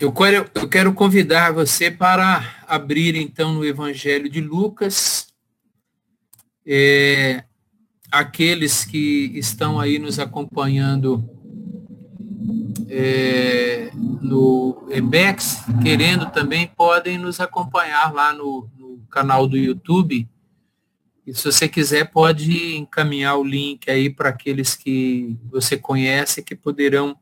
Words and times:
Eu 0.00 0.12
quero, 0.12 0.48
eu 0.54 0.68
quero 0.68 0.94
convidar 0.94 1.52
você 1.52 1.90
para 1.90 2.62
abrir 2.68 3.16
então 3.16 3.52
no 3.52 3.64
Evangelho 3.64 4.28
de 4.28 4.40
Lucas. 4.40 5.26
É, 6.64 7.42
aqueles 8.08 8.84
que 8.84 9.32
estão 9.34 9.80
aí 9.80 9.98
nos 9.98 10.20
acompanhando 10.20 11.28
é, 12.88 13.90
no 14.22 14.86
EBEX, 14.88 15.64
querendo 15.82 16.30
também, 16.30 16.68
podem 16.68 17.18
nos 17.18 17.40
acompanhar 17.40 18.14
lá 18.14 18.32
no, 18.32 18.70
no 18.78 19.00
canal 19.10 19.48
do 19.48 19.56
YouTube. 19.56 20.28
E 21.26 21.34
se 21.34 21.44
você 21.44 21.68
quiser, 21.68 22.08
pode 22.12 22.76
encaminhar 22.76 23.36
o 23.36 23.42
link 23.42 23.90
aí 23.90 24.08
para 24.08 24.28
aqueles 24.28 24.76
que 24.76 25.36
você 25.50 25.76
conhece 25.76 26.40
que 26.40 26.54
poderão 26.54 27.16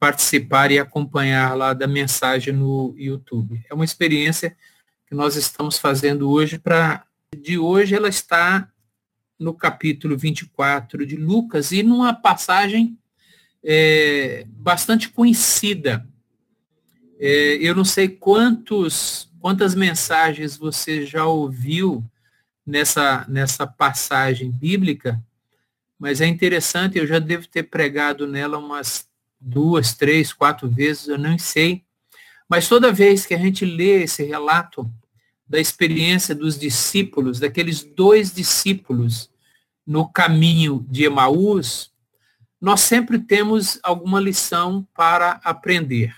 participar 0.00 0.72
e 0.72 0.78
acompanhar 0.78 1.54
lá 1.54 1.74
da 1.74 1.86
mensagem 1.86 2.54
no 2.54 2.94
YouTube. 2.96 3.62
É 3.68 3.74
uma 3.74 3.84
experiência 3.84 4.56
que 5.06 5.14
nós 5.14 5.36
estamos 5.36 5.78
fazendo 5.78 6.30
hoje 6.30 6.58
para 6.58 7.04
de 7.36 7.58
hoje 7.58 7.94
ela 7.94 8.08
está 8.08 8.68
no 9.38 9.54
capítulo 9.54 10.16
24 10.16 11.06
de 11.06 11.16
Lucas 11.16 11.70
e 11.70 11.82
numa 11.82 12.14
passagem 12.14 12.98
é, 13.62 14.44
bastante 14.48 15.10
conhecida. 15.10 16.06
É, 17.18 17.58
eu 17.60 17.74
não 17.74 17.84
sei 17.84 18.08
quantos, 18.08 19.30
quantas 19.38 19.74
mensagens 19.74 20.56
você 20.56 21.04
já 21.04 21.26
ouviu 21.26 22.04
nessa, 22.66 23.26
nessa 23.28 23.66
passagem 23.66 24.50
bíblica, 24.50 25.22
mas 25.98 26.20
é 26.20 26.26
interessante, 26.26 26.98
eu 26.98 27.06
já 27.06 27.18
devo 27.18 27.46
ter 27.46 27.64
pregado 27.64 28.26
nela 28.26 28.58
umas 28.58 29.09
duas, 29.40 29.94
três, 29.94 30.32
quatro 30.32 30.68
vezes, 30.68 31.08
eu 31.08 31.18
não 31.18 31.38
sei. 31.38 31.84
Mas 32.48 32.68
toda 32.68 32.92
vez 32.92 33.24
que 33.24 33.34
a 33.34 33.38
gente 33.38 33.64
lê 33.64 34.02
esse 34.02 34.22
relato 34.24 34.90
da 35.48 35.58
experiência 35.58 36.34
dos 36.34 36.58
discípulos, 36.58 37.40
daqueles 37.40 37.82
dois 37.82 38.32
discípulos 38.32 39.30
no 39.86 40.08
caminho 40.08 40.86
de 40.88 41.04
Emaús, 41.04 41.92
nós 42.60 42.80
sempre 42.80 43.18
temos 43.18 43.78
alguma 43.82 44.20
lição 44.20 44.86
para 44.94 45.40
aprender. 45.42 46.14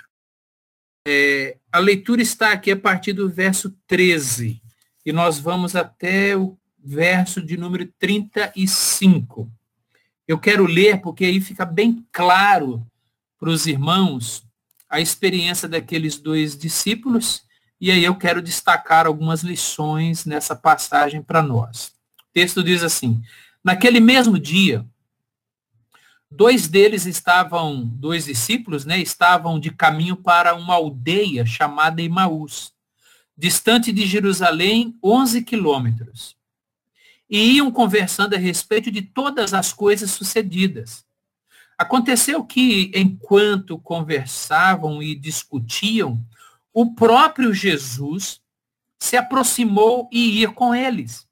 É, 1.07 1.57
a 1.71 1.79
leitura 1.79 2.21
está 2.21 2.53
aqui 2.53 2.71
a 2.71 2.77
partir 2.77 3.13
do 3.13 3.31
verso 3.31 3.71
13 3.87 4.61
e 5.05 5.13
nós 5.13 5.39
vamos 5.39 5.75
até 5.75 6.37
o 6.37 6.57
verso 6.79 7.41
de 7.41 7.57
número 7.57 7.87
35. 7.99 9.51
Eu 10.27 10.39
quero 10.39 10.67
ler 10.67 11.01
porque 11.01 11.25
aí 11.25 11.41
fica 11.41 11.65
bem 11.65 12.07
claro 12.13 12.87
para 13.43 13.51
os 13.51 13.67
irmãos 13.67 14.45
a 14.89 15.01
experiência 15.01 15.69
daqueles 15.69 16.17
dois 16.17 16.57
discípulos, 16.57 17.43
e 17.81 17.91
aí 17.91 18.05
eu 18.05 18.15
quero 18.15 18.41
destacar 18.41 19.05
algumas 19.05 19.43
lições 19.43 20.25
nessa 20.25 20.55
passagem 20.55 21.21
para 21.21 21.43
nós. 21.43 21.89
O 22.21 22.33
texto 22.33 22.63
diz 22.63 22.85
assim: 22.85 23.21
Naquele 23.65 23.99
mesmo 23.99 24.39
dia, 24.39 24.87
dois 26.31 26.69
deles 26.69 27.05
estavam, 27.05 27.85
dois 27.85 28.27
discípulos, 28.27 28.85
né, 28.85 29.01
estavam 29.01 29.59
de 29.59 29.73
caminho 29.73 30.15
para 30.15 30.55
uma 30.55 30.75
aldeia 30.75 31.45
chamada 31.45 32.01
Imaús, 32.01 32.73
distante 33.37 33.91
de 33.91 34.07
Jerusalém 34.07 34.97
11 35.03 35.43
quilômetros. 35.43 36.37
E 37.29 37.57
iam 37.57 37.73
conversando 37.73 38.37
a 38.37 38.39
respeito 38.39 38.89
de 38.89 39.03
todas 39.03 39.53
as 39.53 39.73
coisas 39.73 40.13
sucedidas. 40.13 41.05
Aconteceu 41.83 42.45
que, 42.45 42.93
enquanto 42.95 43.77
conversavam 43.77 45.03
e 45.03 45.17
discutiam, 45.17 46.25
o 46.73 46.95
próprio 46.95 47.53
Jesus 47.53 48.41
se 49.01 49.17
aproximou 49.17 50.09
e 50.13 50.39
ia 50.39 50.53
com 50.53 50.73
eles. 50.73 51.27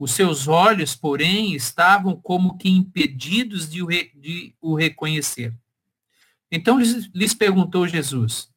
Os 0.00 0.10
seus 0.10 0.48
olhos, 0.48 0.96
porém, 0.96 1.54
estavam 1.54 2.16
como 2.20 2.58
que 2.58 2.68
impedidos 2.68 3.70
de 3.70 3.84
o, 3.84 3.86
re, 3.86 4.10
de 4.16 4.52
o 4.60 4.74
reconhecer. 4.74 5.56
Então 6.50 6.80
lhes, 6.80 7.08
lhes 7.14 7.32
perguntou 7.32 7.86
Jesus: 7.86 8.50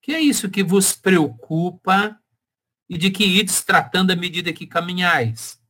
Que 0.00 0.12
é 0.12 0.20
isso 0.20 0.48
que 0.48 0.62
vos 0.62 0.92
preocupa 0.92 2.16
e 2.88 2.96
de 2.96 3.10
que 3.10 3.24
ides 3.24 3.64
tratando 3.64 4.12
à 4.12 4.16
medida 4.16 4.52
que 4.52 4.64
caminhais? 4.64 5.60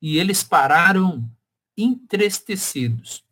E 0.00 0.16
eles 0.16 0.42
pararam 0.42 1.30
entristecidos. 1.76 3.23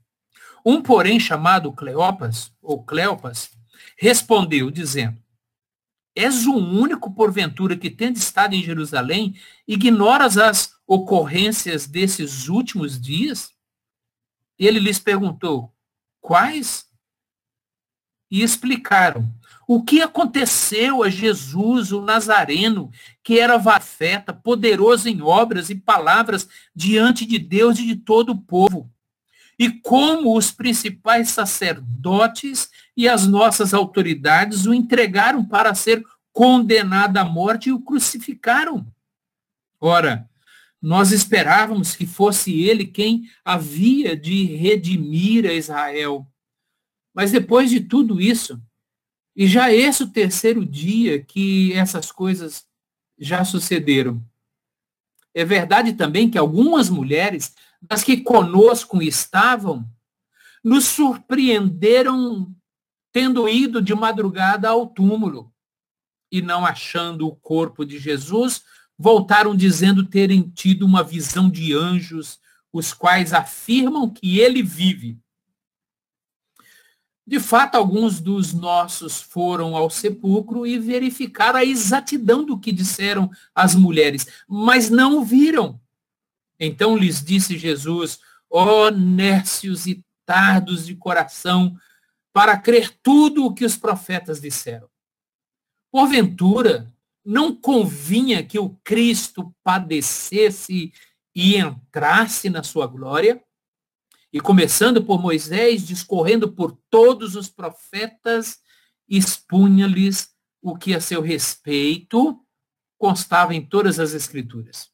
Um, 0.64 0.80
porém, 0.80 1.18
chamado 1.18 1.72
Cleopas, 1.72 2.52
ou 2.62 2.84
Cleopas, 2.84 3.50
respondeu, 3.96 4.70
dizendo, 4.70 5.18
És 6.14 6.46
o 6.46 6.54
único, 6.54 7.12
porventura, 7.12 7.76
que 7.76 7.90
tendo 7.90 8.16
estado 8.16 8.54
em 8.54 8.62
Jerusalém, 8.62 9.34
ignoras 9.66 10.38
as 10.38 10.74
ocorrências 10.86 11.86
desses 11.86 12.48
últimos 12.48 13.00
dias? 13.00 13.52
Ele 14.58 14.78
lhes 14.78 14.98
perguntou, 14.98 15.74
quais? 16.20 16.86
E 18.30 18.42
explicaram, 18.42 19.28
o 19.66 19.82
que 19.82 20.02
aconteceu 20.02 21.02
a 21.02 21.08
Jesus, 21.08 21.92
o 21.92 22.02
Nazareno, 22.02 22.90
que 23.22 23.38
era 23.38 23.56
vafeta, 23.56 24.32
poderoso 24.32 25.08
em 25.08 25.22
obras 25.22 25.70
e 25.70 25.74
palavras 25.74 26.48
diante 26.74 27.26
de 27.26 27.38
Deus 27.38 27.78
e 27.78 27.86
de 27.86 27.96
todo 27.96 28.30
o 28.30 28.40
povo 28.40 28.92
e 29.58 29.70
como 29.70 30.36
os 30.36 30.50
principais 30.50 31.30
sacerdotes 31.30 32.70
e 32.96 33.08
as 33.08 33.26
nossas 33.26 33.72
autoridades 33.72 34.66
o 34.66 34.74
entregaram 34.74 35.44
para 35.44 35.74
ser 35.74 36.02
condenado 36.32 37.18
à 37.18 37.24
morte 37.24 37.68
e 37.68 37.72
o 37.72 37.80
crucificaram. 37.80 38.86
Ora, 39.80 40.28
nós 40.80 41.12
esperávamos 41.12 41.94
que 41.94 42.06
fosse 42.06 42.60
ele 42.62 42.86
quem 42.86 43.30
havia 43.44 44.16
de 44.16 44.44
redimir 44.56 45.46
a 45.46 45.52
Israel. 45.52 46.26
Mas 47.14 47.30
depois 47.30 47.70
de 47.70 47.80
tudo 47.80 48.20
isso, 48.20 48.60
e 49.36 49.46
já 49.46 49.72
esse 49.72 50.02
o 50.02 50.10
terceiro 50.10 50.64
dia 50.64 51.22
que 51.22 51.72
essas 51.74 52.10
coisas 52.10 52.66
já 53.18 53.44
sucederam. 53.44 54.22
É 55.34 55.44
verdade 55.44 55.92
também 55.92 56.28
que 56.28 56.36
algumas 56.36 56.90
mulheres 56.90 57.54
das 57.82 58.04
que 58.04 58.18
conosco 58.18 59.02
estavam, 59.02 59.84
nos 60.62 60.84
surpreenderam 60.84 62.54
tendo 63.12 63.48
ido 63.48 63.82
de 63.82 63.94
madrugada 63.94 64.70
ao 64.70 64.86
túmulo 64.86 65.52
e 66.30 66.40
não 66.40 66.64
achando 66.64 67.26
o 67.26 67.36
corpo 67.36 67.84
de 67.84 67.98
Jesus, 67.98 68.62
voltaram 68.96 69.54
dizendo 69.54 70.06
terem 70.06 70.48
tido 70.48 70.86
uma 70.86 71.02
visão 71.02 71.50
de 71.50 71.74
anjos, 71.74 72.40
os 72.72 72.94
quais 72.94 73.34
afirmam 73.34 74.08
que 74.08 74.38
ele 74.38 74.62
vive. 74.62 75.18
De 77.26 77.38
fato, 77.38 77.76
alguns 77.76 78.18
dos 78.18 78.54
nossos 78.54 79.20
foram 79.20 79.76
ao 79.76 79.90
sepulcro 79.90 80.66
e 80.66 80.78
verificaram 80.78 81.58
a 81.58 81.64
exatidão 81.64 82.44
do 82.44 82.58
que 82.58 82.72
disseram 82.72 83.30
as 83.54 83.74
mulheres, 83.74 84.26
mas 84.48 84.88
não 84.88 85.18
o 85.18 85.24
viram. 85.24 85.81
Então 86.64 86.96
lhes 86.96 87.20
disse 87.20 87.58
Jesus, 87.58 88.20
ó 88.48 88.86
oh, 88.86 88.90
nércios 88.92 89.84
e 89.88 90.04
tardos 90.24 90.86
de 90.86 90.94
coração, 90.94 91.76
para 92.32 92.56
crer 92.56 92.96
tudo 93.02 93.44
o 93.44 93.52
que 93.52 93.64
os 93.64 93.76
profetas 93.76 94.40
disseram. 94.40 94.88
Porventura, 95.90 96.94
não 97.24 97.52
convinha 97.52 98.44
que 98.44 98.60
o 98.60 98.70
Cristo 98.84 99.52
padecesse 99.64 100.92
e 101.34 101.56
entrasse 101.56 102.48
na 102.48 102.62
sua 102.62 102.86
glória? 102.86 103.42
E 104.32 104.40
começando 104.40 105.04
por 105.04 105.20
Moisés, 105.20 105.84
discorrendo 105.84 106.52
por 106.52 106.78
todos 106.88 107.34
os 107.34 107.48
profetas, 107.48 108.60
expunha-lhes 109.08 110.32
o 110.62 110.78
que 110.78 110.94
a 110.94 111.00
seu 111.00 111.20
respeito 111.20 112.40
constava 112.96 113.52
em 113.52 113.66
todas 113.66 113.98
as 113.98 114.12
escrituras. 114.12 114.91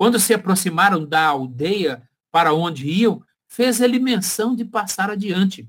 Quando 0.00 0.18
se 0.18 0.32
aproximaram 0.32 1.04
da 1.04 1.26
aldeia 1.26 2.08
para 2.32 2.54
onde 2.54 2.88
iam, 2.88 3.22
fez 3.46 3.82
ele 3.82 3.98
menção 3.98 4.56
de 4.56 4.64
passar 4.64 5.10
adiante. 5.10 5.68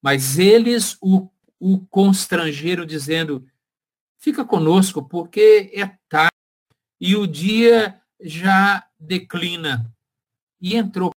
Mas 0.00 0.38
eles 0.38 0.96
o, 1.00 1.28
o 1.58 1.80
constrangeram, 1.86 2.86
dizendo: 2.86 3.44
Fica 4.16 4.44
conosco, 4.44 5.02
porque 5.02 5.72
é 5.74 5.88
tarde 6.08 6.30
e 7.00 7.16
o 7.16 7.26
dia 7.26 8.00
já 8.20 8.86
declina. 8.96 9.92
E 10.60 10.76
entrou 10.76 11.10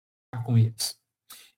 com 0.43 0.57
eles. 0.57 0.97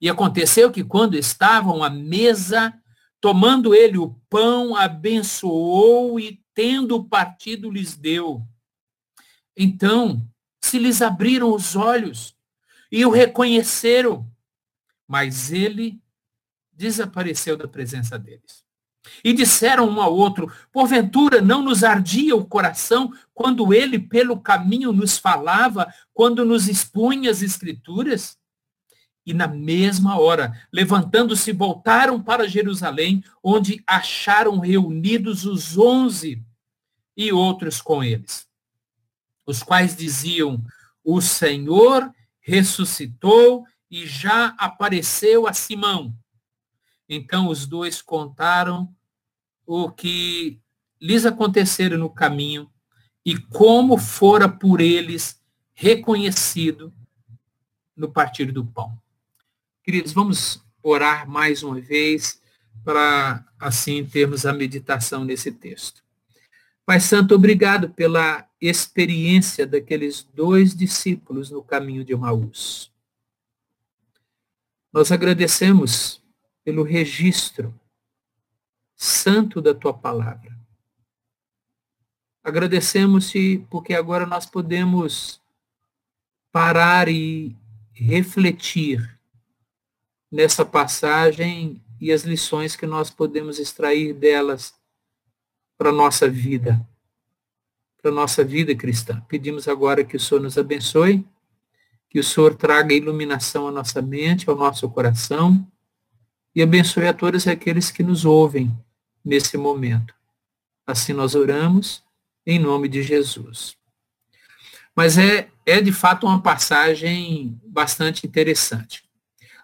E 0.02 0.10
aconteceu 0.10 0.69
que 0.69 0.84
quando 0.84 1.16
estavam 1.16 1.81
à 1.81 1.90
mesa, 1.90 2.78
tomando 3.22 3.74
ele 3.74 3.98
o 3.98 4.19
pão, 4.30 4.75
abençoou 4.75 6.19
e, 6.19 6.44
tendo 6.54 7.06
partido, 7.06 7.72
lhes 7.72 7.95
deu. 7.95 8.45
Então, 9.56 10.30
se 10.62 10.78
lhes 10.78 11.02
abriram 11.02 11.54
os 11.54 11.76
olhos 11.76 12.36
e 12.92 13.06
o 13.06 13.10
reconheceram, 13.10 14.30
mas 15.08 15.52
ele 15.52 16.02
desapareceu 16.72 17.58
da 17.58 17.68
presença 17.68 18.18
deles. 18.18 18.64
E 19.24 19.34
disseram 19.34 19.90
um 19.90 20.02
ao 20.02 20.16
outro: 20.16 20.52
Porventura 20.72 21.42
não 21.42 21.62
nos 21.62 21.84
ardia 21.84 22.36
o 22.36 22.46
coração 22.46 23.12
quando 23.34 23.74
ele 23.74 23.98
pelo 23.98 24.40
caminho 24.40 24.92
nos 24.92 25.18
falava, 25.18 25.92
quando 26.14 26.46
nos 26.46 26.68
expunha 26.68 27.32
as 27.32 27.42
Escrituras? 27.42 28.38
E 29.26 29.34
na 29.34 29.48
mesma 29.48 30.20
hora, 30.20 30.60
levantando-se, 30.72 31.52
voltaram 31.52 32.22
para 32.22 32.48
Jerusalém, 32.48 33.24
onde 33.44 33.84
acharam 33.86 34.60
reunidos 34.60 35.46
os 35.46 35.78
onze 35.78 36.44
e 37.16 37.32
outros 37.32 37.82
com 37.82 38.04
eles, 38.04 38.48
os 39.50 39.63
quais 39.63 39.96
diziam: 39.96 40.63
O 41.04 41.19
Senhor 41.22 42.13
ressuscitou 42.40 43.66
e 43.90 44.06
já 44.06 44.56
apareceu 44.60 45.48
a 45.48 45.54
Simão. 45.54 46.16
Então 47.07 47.48
os 47.48 47.66
dois 47.66 48.00
contaram 48.00 48.94
o 49.66 49.90
que 49.90 50.62
lhes 51.01 51.25
acontecera 51.25 51.98
no 51.98 52.10
caminho 52.10 52.69
e 53.25 53.36
como 53.36 53.98
fora 53.98 54.48
por 54.48 54.80
eles 54.80 55.42
reconhecido 55.74 56.94
no 57.95 58.12
partir 58.12 58.52
do 58.52 58.63
pão. 58.63 59.02
Queridos, 59.84 60.12
vamos 60.12 60.63
orar 60.84 61.28
mais 61.28 61.63
uma 61.63 61.81
vez 61.81 62.40
para 62.84 63.44
assim 63.60 64.06
termos 64.06 64.45
a 64.45 64.54
meditação 64.54 65.25
nesse 65.25 65.52
texto. 65.52 66.04
Pai 66.90 67.00
Santo, 67.00 67.36
obrigado 67.36 67.92
pela 67.92 68.50
experiência 68.60 69.68
daqueles 69.68 70.24
dois 70.34 70.76
discípulos 70.76 71.52
no 71.52 71.62
caminho 71.62 72.04
de 72.04 72.14
Emaús. 72.14 72.92
Nós 74.92 75.12
agradecemos 75.12 76.20
pelo 76.64 76.82
registro 76.82 77.80
santo 78.96 79.62
da 79.62 79.76
tua 79.76 79.94
palavra. 79.94 80.58
Agradecemos-te 82.44 83.64
porque 83.70 83.94
agora 83.94 84.26
nós 84.26 84.48
podemos 84.48 85.40
parar 86.52 87.08
e 87.08 87.56
refletir 87.94 89.16
nessa 90.32 90.66
passagem 90.66 91.80
e 92.02 92.12
as 92.12 92.24
lições 92.24 92.76
que 92.76 92.88
nós 92.88 93.12
podemos 93.12 93.60
extrair 93.60 94.12
delas 94.12 94.79
para 95.80 95.92
a 95.92 95.94
nossa 95.94 96.30
vida, 96.30 96.86
para 98.02 98.12
a 98.12 98.14
nossa 98.14 98.44
vida 98.44 98.76
cristã. 98.76 99.24
Pedimos 99.30 99.66
agora 99.66 100.04
que 100.04 100.18
o 100.18 100.20
Senhor 100.20 100.42
nos 100.42 100.58
abençoe, 100.58 101.26
que 102.10 102.20
o 102.20 102.24
Senhor 102.24 102.54
traga 102.54 102.94
iluminação 102.94 103.66
à 103.66 103.72
nossa 103.72 104.02
mente, 104.02 104.50
ao 104.50 104.58
nosso 104.58 104.90
coração, 104.90 105.66
e 106.54 106.62
abençoe 106.62 107.08
a 107.08 107.14
todos 107.14 107.48
aqueles 107.48 107.90
que 107.90 108.04
nos 108.04 108.26
ouvem 108.26 108.78
nesse 109.24 109.58
momento. 109.58 110.14
Assim 110.86 111.14
nós 111.14 111.34
oramos 111.34 112.04
em 112.46 112.60
nome 112.60 112.90
de 112.90 113.02
Jesus. 113.02 113.78
Mas 114.94 115.18
é, 115.18 115.48
é 115.66 115.80
de 115.80 115.94
fato 115.94 116.26
uma 116.28 116.42
passagem 116.42 117.58
bastante 117.64 118.28
interessante. 118.28 119.04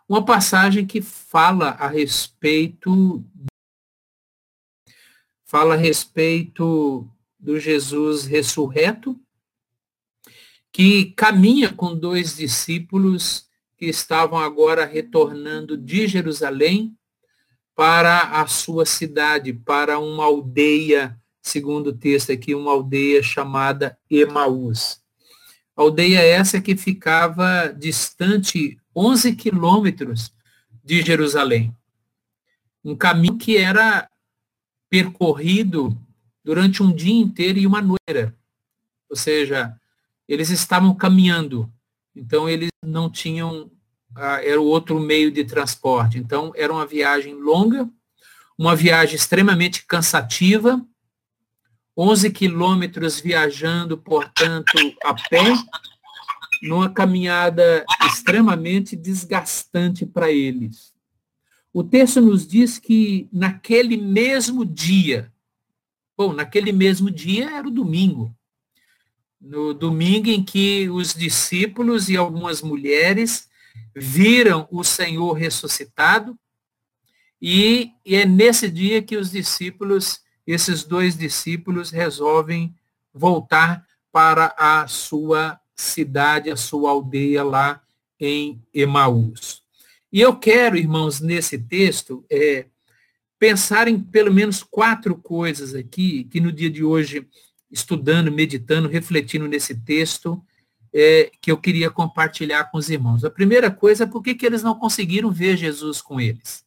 Uma 0.08 0.24
passagem 0.24 0.86
que 0.86 1.02
fala 1.02 1.72
a 1.72 1.90
respeito 1.90 3.22
fala 5.46 5.76
a 5.76 5.78
respeito 5.78 7.08
do 7.40 7.60
Jesus 7.60 8.26
ressurreto, 8.26 9.20
que 10.72 11.06
caminha 11.12 11.72
com 11.72 11.96
dois 11.96 12.36
discípulos 12.36 13.48
que 13.78 13.86
estavam 13.86 14.40
agora 14.40 14.86
retornando 14.86 15.78
de 15.78 16.08
Jerusalém 16.08 16.98
para 17.76 18.42
a 18.42 18.48
sua 18.48 18.86
cidade, 18.86 19.54
para 19.54 20.00
uma 20.00 20.26
aldeia, 20.26 21.18
segundo 21.42 21.88
o 21.88 21.98
texto 21.98 22.32
aqui, 22.32 22.56
uma 22.56 22.72
aldeia 22.72 23.22
chamada 23.22 23.98
Emaús. 24.10 25.02
Aldeia 25.76 26.20
essa 26.20 26.60
que 26.60 26.76
ficava 26.76 27.68
distante 27.68 28.78
11 28.96 29.36
quilômetros 29.36 30.34
de 30.84 31.02
Jerusalém. 31.02 31.76
Um 32.84 32.96
caminho 32.96 33.38
que 33.38 33.58
era 33.58 34.10
percorrido 34.90 35.98
durante 36.44 36.82
um 36.82 36.94
dia 36.94 37.14
inteiro 37.14 37.60
e 37.60 37.68
uma 37.68 37.82
noite. 37.82 38.34
Ou 39.10 39.16
seja, 39.16 39.76
eles 40.28 40.50
estavam 40.50 40.94
caminhando, 40.96 41.72
então 42.16 42.50
eles 42.50 42.70
não 42.84 43.10
tinham 43.10 43.72
era 44.18 44.62
o 44.62 44.66
outro 44.66 45.00
meio 45.00 45.30
de 45.30 45.44
transporte. 45.44 46.18
Então, 46.18 46.54
era 46.56 46.72
uma 46.72 46.86
viagem 46.86 47.34
longa, 47.34 47.90
uma 48.58 48.76
viagem 48.76 49.16
extremamente 49.16 49.86
cansativa, 49.86 50.82
11 51.98 52.32
quilômetros 52.32 53.20
viajando, 53.20 53.98
portanto, 53.98 54.74
a 55.04 55.14
pé, 55.14 55.54
numa 56.64 56.90
caminhada 56.90 57.86
extremamente 58.06 58.96
desgastante 58.96 60.06
para 60.06 60.32
eles. 60.32 60.94
O 61.78 61.84
texto 61.84 62.22
nos 62.22 62.48
diz 62.48 62.80
que 62.80 63.28
naquele 63.34 63.98
mesmo 63.98 64.64
dia, 64.64 65.30
bom, 66.16 66.32
naquele 66.32 66.72
mesmo 66.72 67.12
dia 67.12 67.52
era 67.52 67.68
o 67.68 67.70
domingo, 67.70 68.34
no 69.42 69.74
domingo 69.74 70.30
em 70.30 70.42
que 70.42 70.90
os 70.90 71.14
discípulos 71.14 72.08
e 72.08 72.16
algumas 72.16 72.62
mulheres 72.62 73.50
viram 73.94 74.70
o 74.72 74.86
Senhor 74.86 75.34
ressuscitado, 75.34 76.40
e, 77.42 77.92
é 78.06 78.26
nesse 78.26 78.72
dia 78.72 79.02
que 79.02 79.18
os 79.18 79.32
discípulos, 79.32 80.22
esses 80.48 80.86
dois 80.86 81.18
discípulos, 81.18 81.92
resolvem 81.92 82.74
voltar 83.14 83.86
para 84.14 84.56
a 84.58 84.88
sua 84.88 85.60
cidade, 85.76 86.50
a 86.50 86.56
sua 86.56 86.92
aldeia 86.92 87.44
lá 87.44 87.82
em 88.18 88.64
Emaús. 88.74 89.65
E 90.16 90.22
eu 90.22 90.34
quero, 90.34 90.78
irmãos, 90.78 91.20
nesse 91.20 91.58
texto, 91.58 92.26
é, 92.32 92.68
pensar 93.38 93.90
em 93.90 94.00
pelo 94.00 94.34
menos 94.34 94.64
quatro 94.64 95.14
coisas 95.14 95.76
aqui, 95.76 96.24
que 96.24 96.40
no 96.40 96.54
dia 96.54 96.70
de 96.70 96.86
hoje, 96.86 97.28
estudando, 97.70 98.32
meditando, 98.32 98.88
refletindo 98.88 99.46
nesse 99.46 99.76
texto, 99.76 100.42
é, 100.94 101.30
que 101.42 101.52
eu 101.52 101.58
queria 101.58 101.92
compartilhar 101.92 102.72
com 102.72 102.78
os 102.78 102.90
irmãos. 102.90 103.26
A 103.26 103.30
primeira 103.30 103.70
coisa 103.70 104.06
é 104.06 104.08
por 104.08 104.24
que, 104.24 104.34
que 104.34 104.46
eles 104.46 104.64
não 104.64 104.80
conseguiram 104.80 105.30
ver 105.30 105.58
Jesus 105.58 106.02
com 106.02 106.18
eles? 106.18 106.66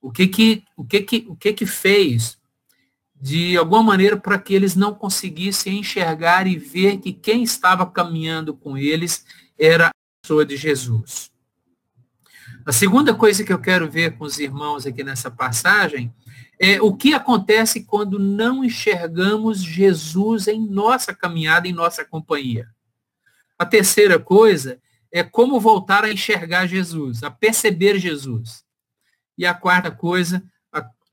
O 0.00 0.10
que 0.10 0.26
que, 0.26 0.64
o 0.76 0.84
que, 0.84 1.00
que, 1.02 1.24
o 1.28 1.36
que, 1.36 1.52
que 1.52 1.64
fez, 1.64 2.36
de 3.14 3.56
alguma 3.56 3.84
maneira, 3.84 4.16
para 4.16 4.36
que 4.36 4.52
eles 4.52 4.74
não 4.74 4.92
conseguissem 4.92 5.78
enxergar 5.78 6.48
e 6.48 6.58
ver 6.58 6.98
que 6.98 7.12
quem 7.12 7.44
estava 7.44 7.88
caminhando 7.88 8.52
com 8.52 8.76
eles 8.76 9.24
era 9.56 9.90
a 9.90 9.92
pessoa 10.20 10.44
de 10.44 10.56
Jesus? 10.56 11.31
A 12.64 12.72
segunda 12.72 13.14
coisa 13.14 13.42
que 13.42 13.52
eu 13.52 13.58
quero 13.58 13.90
ver 13.90 14.16
com 14.16 14.24
os 14.24 14.38
irmãos 14.38 14.86
aqui 14.86 15.02
nessa 15.02 15.30
passagem 15.30 16.14
é 16.60 16.80
o 16.80 16.94
que 16.94 17.12
acontece 17.12 17.84
quando 17.84 18.18
não 18.18 18.64
enxergamos 18.64 19.62
Jesus 19.62 20.46
em 20.46 20.64
nossa 20.64 21.12
caminhada, 21.12 21.66
em 21.66 21.72
nossa 21.72 22.04
companhia. 22.04 22.68
A 23.58 23.66
terceira 23.66 24.18
coisa 24.18 24.80
é 25.10 25.22
como 25.24 25.58
voltar 25.58 26.04
a 26.04 26.12
enxergar 26.12 26.66
Jesus, 26.66 27.22
a 27.22 27.30
perceber 27.30 27.98
Jesus. 27.98 28.64
E 29.36 29.44
a 29.44 29.52
quarta 29.52 29.90
coisa 29.90 30.42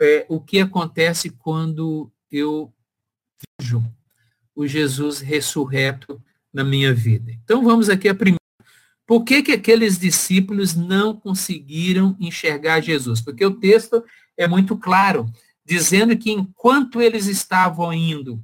é 0.02 0.26
o 0.30 0.40
que 0.40 0.60
acontece 0.60 1.30
quando 1.30 2.12
eu 2.32 2.72
vejo 3.60 3.84
o 4.56 4.66
Jesus 4.66 5.20
ressurreto 5.20 6.22
na 6.54 6.64
minha 6.64 6.94
vida. 6.94 7.32
Então 7.44 7.64
vamos 7.64 7.90
aqui 7.90 8.08
a 8.08 8.16
primeira. 8.16 8.39
Por 9.10 9.24
que, 9.24 9.42
que 9.42 9.54
aqueles 9.54 9.98
discípulos 9.98 10.76
não 10.76 11.16
conseguiram 11.16 12.16
enxergar 12.20 12.80
Jesus? 12.80 13.20
Porque 13.20 13.44
o 13.44 13.56
texto 13.56 14.04
é 14.38 14.48
muito 14.48 14.78
claro, 14.78 15.26
dizendo 15.66 16.16
que 16.16 16.30
enquanto 16.30 17.02
eles 17.02 17.26
estavam 17.26 17.92
indo 17.92 18.40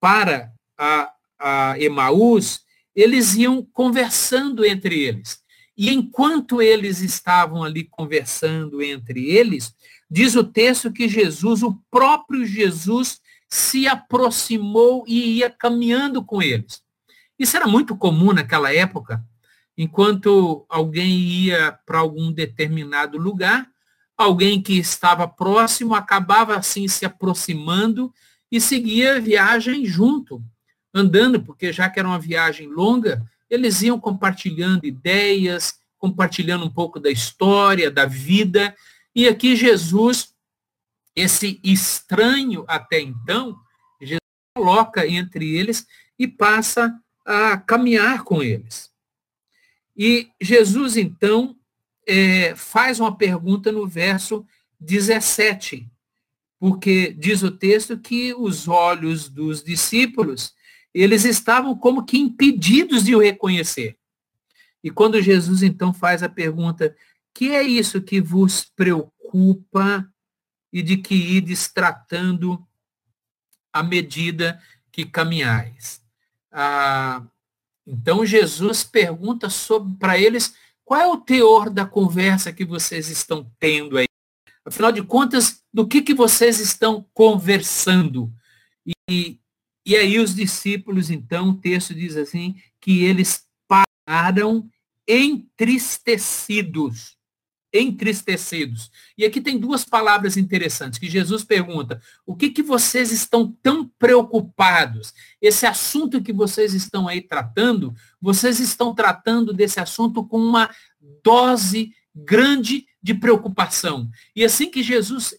para 0.00 0.52
a, 0.76 1.12
a 1.38 1.78
Emaús, 1.78 2.62
eles 2.92 3.36
iam 3.36 3.64
conversando 3.72 4.64
entre 4.64 4.98
eles. 4.98 5.44
E 5.76 5.90
enquanto 5.90 6.60
eles 6.60 7.00
estavam 7.00 7.62
ali 7.62 7.84
conversando 7.84 8.82
entre 8.82 9.30
eles, 9.30 9.72
diz 10.10 10.34
o 10.34 10.42
texto 10.42 10.92
que 10.92 11.08
Jesus, 11.08 11.62
o 11.62 11.80
próprio 11.88 12.44
Jesus, 12.44 13.20
se 13.48 13.86
aproximou 13.86 15.04
e 15.06 15.38
ia 15.38 15.48
caminhando 15.48 16.24
com 16.24 16.42
eles. 16.42 16.82
Isso 17.38 17.56
era 17.56 17.68
muito 17.68 17.96
comum 17.96 18.32
naquela 18.32 18.74
época. 18.74 19.24
Enquanto 19.82 20.66
alguém 20.68 21.10
ia 21.10 21.72
para 21.86 22.00
algum 22.00 22.30
determinado 22.30 23.16
lugar, 23.16 23.66
alguém 24.14 24.60
que 24.60 24.74
estava 24.74 25.26
próximo 25.26 25.94
acabava 25.94 26.54
assim 26.54 26.86
se 26.86 27.06
aproximando 27.06 28.12
e 28.52 28.60
seguia 28.60 29.16
a 29.16 29.20
viagem 29.20 29.86
junto 29.86 30.44
andando, 30.92 31.42
porque 31.42 31.72
já 31.72 31.88
que 31.88 31.98
era 31.98 32.06
uma 32.06 32.18
viagem 32.18 32.68
longa, 32.68 33.26
eles 33.48 33.80
iam 33.80 33.98
compartilhando 33.98 34.84
ideias, 34.84 35.80
compartilhando 35.96 36.66
um 36.66 36.70
pouco 36.70 37.00
da 37.00 37.10
história, 37.10 37.90
da 37.90 38.04
vida. 38.04 38.76
E 39.14 39.26
aqui 39.26 39.56
Jesus 39.56 40.34
esse 41.16 41.58
estranho 41.64 42.66
até 42.68 43.00
então, 43.00 43.58
Jesus 43.98 44.20
coloca 44.54 45.06
entre 45.06 45.56
eles 45.56 45.86
e 46.18 46.28
passa 46.28 46.94
a 47.24 47.56
caminhar 47.56 48.24
com 48.24 48.42
eles. 48.42 48.89
E 49.96 50.30
Jesus, 50.40 50.96
então, 50.96 51.56
é, 52.06 52.54
faz 52.56 52.98
uma 53.00 53.16
pergunta 53.16 53.70
no 53.70 53.86
verso 53.86 54.46
17, 54.80 55.88
porque 56.58 57.12
diz 57.12 57.42
o 57.42 57.50
texto 57.50 57.98
que 57.98 58.34
os 58.34 58.68
olhos 58.68 59.28
dos 59.28 59.62
discípulos, 59.62 60.54
eles 60.92 61.24
estavam 61.24 61.76
como 61.76 62.04
que 62.04 62.18
impedidos 62.18 63.04
de 63.04 63.14
o 63.14 63.20
reconhecer. 63.20 63.96
E 64.82 64.90
quando 64.90 65.20
Jesus, 65.20 65.62
então, 65.62 65.92
faz 65.92 66.22
a 66.22 66.28
pergunta, 66.28 66.96
que 67.34 67.50
é 67.50 67.62
isso 67.62 68.02
que 68.02 68.20
vos 68.20 68.64
preocupa 68.64 70.10
e 70.72 70.82
de 70.82 70.96
que 70.96 71.14
ides 71.14 71.68
tratando 71.68 72.66
à 73.72 73.82
medida 73.82 74.60
que 74.90 75.04
caminhais? 75.04 76.02
Ah, 76.50 77.22
então 77.86 78.24
Jesus 78.24 78.84
pergunta 78.84 79.48
para 79.98 80.18
eles 80.18 80.54
qual 80.84 81.00
é 81.00 81.06
o 81.06 81.16
teor 81.16 81.70
da 81.70 81.86
conversa 81.86 82.52
que 82.52 82.64
vocês 82.64 83.08
estão 83.08 83.50
tendo 83.58 83.96
aí. 83.96 84.06
Afinal 84.64 84.92
de 84.92 85.02
contas, 85.02 85.62
do 85.72 85.86
que, 85.86 86.02
que 86.02 86.14
vocês 86.14 86.60
estão 86.60 87.06
conversando? 87.14 88.30
E, 89.08 89.40
e 89.86 89.96
aí 89.96 90.18
os 90.18 90.34
discípulos, 90.34 91.10
então, 91.10 91.50
o 91.50 91.56
texto 91.56 91.94
diz 91.94 92.16
assim, 92.16 92.56
que 92.80 93.04
eles 93.04 93.46
pararam 93.68 94.68
entristecidos 95.06 97.16
entristecidos. 97.72 98.90
E 99.16 99.24
aqui 99.24 99.40
tem 99.40 99.58
duas 99.58 99.84
palavras 99.84 100.36
interessantes 100.36 100.98
que 100.98 101.08
Jesus 101.08 101.44
pergunta: 101.44 102.00
o 102.26 102.34
que 102.34 102.50
que 102.50 102.62
vocês 102.62 103.12
estão 103.12 103.52
tão 103.62 103.88
preocupados? 103.98 105.14
Esse 105.40 105.66
assunto 105.66 106.22
que 106.22 106.32
vocês 106.32 106.74
estão 106.74 107.06
aí 107.06 107.20
tratando, 107.20 107.94
vocês 108.20 108.60
estão 108.60 108.94
tratando 108.94 109.52
desse 109.52 109.80
assunto 109.80 110.26
com 110.26 110.38
uma 110.38 110.70
dose 111.22 111.94
grande 112.14 112.86
de 113.02 113.14
preocupação. 113.14 114.10
E 114.34 114.44
assim 114.44 114.70
que 114.70 114.82
Jesus 114.82 115.34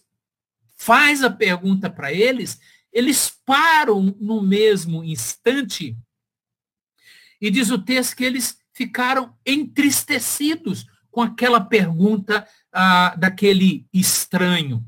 faz 0.76 1.22
a 1.22 1.30
pergunta 1.30 1.88
para 1.88 2.12
eles, 2.12 2.58
eles 2.92 3.30
param 3.44 4.16
no 4.20 4.42
mesmo 4.42 5.04
instante 5.04 5.96
e 7.40 7.50
diz 7.50 7.70
o 7.70 7.78
texto 7.78 8.16
que 8.16 8.24
eles 8.24 8.56
ficaram 8.72 9.36
entristecidos 9.44 10.86
com 11.12 11.20
aquela 11.20 11.60
pergunta 11.60 12.48
ah, 12.72 13.14
daquele 13.16 13.86
estranho. 13.92 14.84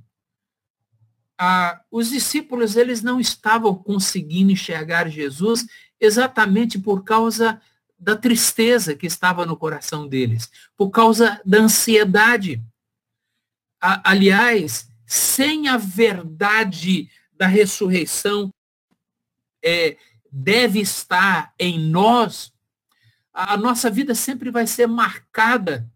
Ah, 1.38 1.82
os 1.90 2.08
discípulos 2.08 2.76
eles 2.76 3.02
não 3.02 3.20
estavam 3.20 3.74
conseguindo 3.74 4.50
enxergar 4.50 5.08
Jesus 5.08 5.66
exatamente 6.00 6.78
por 6.78 7.04
causa 7.04 7.60
da 7.98 8.16
tristeza 8.16 8.96
que 8.96 9.06
estava 9.06 9.46
no 9.46 9.56
coração 9.56 10.08
deles, 10.08 10.50
por 10.76 10.90
causa 10.90 11.40
da 11.44 11.58
ansiedade. 11.58 12.62
aliás, 13.80 14.88
sem 15.06 15.68
a 15.68 15.76
verdade 15.76 17.10
da 17.34 17.46
ressurreição 17.46 18.50
é, 19.62 19.98
deve 20.32 20.80
estar 20.80 21.52
em 21.58 21.78
nós, 21.78 22.52
a 23.32 23.56
nossa 23.56 23.90
vida 23.90 24.14
sempre 24.14 24.50
vai 24.50 24.66
ser 24.66 24.86
marcada 24.86 25.90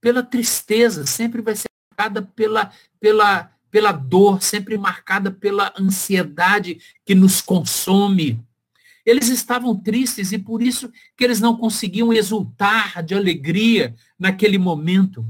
pela 0.00 0.22
tristeza, 0.22 1.06
sempre 1.06 1.42
vai 1.42 1.56
ser 1.56 1.68
marcada 1.90 2.22
pela, 2.22 2.72
pela, 3.00 3.52
pela 3.70 3.92
dor, 3.92 4.42
sempre 4.42 4.78
marcada 4.78 5.30
pela 5.30 5.72
ansiedade 5.78 6.78
que 7.04 7.14
nos 7.14 7.40
consome. 7.40 8.40
Eles 9.04 9.28
estavam 9.28 9.74
tristes 9.74 10.32
e 10.32 10.38
por 10.38 10.62
isso 10.62 10.92
que 11.16 11.24
eles 11.24 11.40
não 11.40 11.56
conseguiam 11.56 12.12
exultar 12.12 13.02
de 13.02 13.14
alegria 13.14 13.94
naquele 14.18 14.58
momento. 14.58 15.26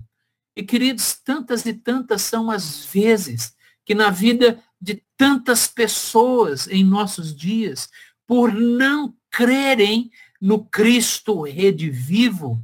E 0.57 0.63
queridos, 0.63 1.15
tantas 1.15 1.65
e 1.65 1.73
tantas 1.73 2.23
são 2.23 2.51
as 2.51 2.85
vezes 2.87 3.55
que 3.85 3.95
na 3.95 4.11
vida 4.11 4.61
de 4.81 5.03
tantas 5.17 5.67
pessoas 5.67 6.67
em 6.69 6.85
nossos 6.85 7.35
dias, 7.35 7.89
por 8.27 8.53
não 8.53 9.15
crerem 9.31 10.11
no 10.41 10.65
Cristo 10.65 11.43
redivivo, 11.43 12.63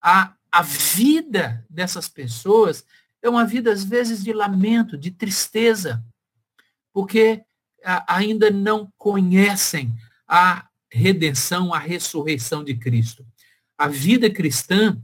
a 0.00 0.35
a 0.56 0.62
vida 0.62 1.62
dessas 1.68 2.08
pessoas 2.08 2.82
é 3.22 3.28
uma 3.28 3.44
vida, 3.44 3.70
às 3.70 3.84
vezes, 3.84 4.24
de 4.24 4.32
lamento, 4.32 4.96
de 4.96 5.10
tristeza, 5.10 6.02
porque 6.94 7.42
ainda 8.06 8.50
não 8.50 8.90
conhecem 8.96 9.94
a 10.26 10.66
redenção, 10.90 11.74
a 11.74 11.78
ressurreição 11.78 12.64
de 12.64 12.74
Cristo. 12.74 13.22
A 13.76 13.86
vida 13.86 14.30
cristã 14.30 14.98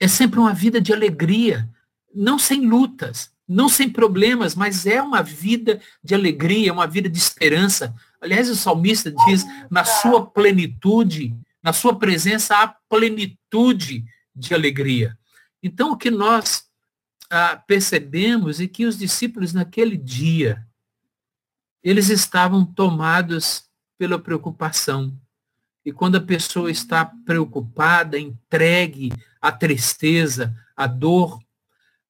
é 0.00 0.08
sempre 0.08 0.40
uma 0.40 0.54
vida 0.54 0.80
de 0.80 0.94
alegria, 0.94 1.68
não 2.14 2.38
sem 2.38 2.66
lutas, 2.66 3.30
não 3.46 3.68
sem 3.68 3.90
problemas, 3.90 4.54
mas 4.54 4.86
é 4.86 5.02
uma 5.02 5.22
vida 5.22 5.78
de 6.02 6.14
alegria, 6.14 6.72
uma 6.72 6.86
vida 6.86 7.10
de 7.10 7.18
esperança. 7.18 7.94
Aliás, 8.18 8.48
o 8.48 8.56
salmista 8.56 9.12
diz: 9.26 9.44
na 9.70 9.84
sua 9.84 10.24
plenitude, 10.24 11.36
na 11.62 11.74
sua 11.74 11.98
presença 11.98 12.56
há 12.56 12.68
plenitude 12.88 14.06
de 14.34 14.54
alegria. 14.54 15.16
Então, 15.62 15.92
o 15.92 15.96
que 15.96 16.10
nós 16.10 16.64
ah, 17.30 17.56
percebemos 17.56 18.60
é 18.60 18.66
que 18.66 18.84
os 18.84 18.98
discípulos 18.98 19.52
naquele 19.52 19.96
dia, 19.96 20.66
eles 21.82 22.08
estavam 22.08 22.64
tomados 22.64 23.64
pela 23.96 24.18
preocupação. 24.18 25.16
E 25.84 25.92
quando 25.92 26.16
a 26.16 26.20
pessoa 26.20 26.70
está 26.70 27.04
preocupada, 27.24 28.18
entregue 28.18 29.12
à 29.40 29.50
tristeza, 29.50 30.56
à 30.76 30.86
dor, 30.86 31.40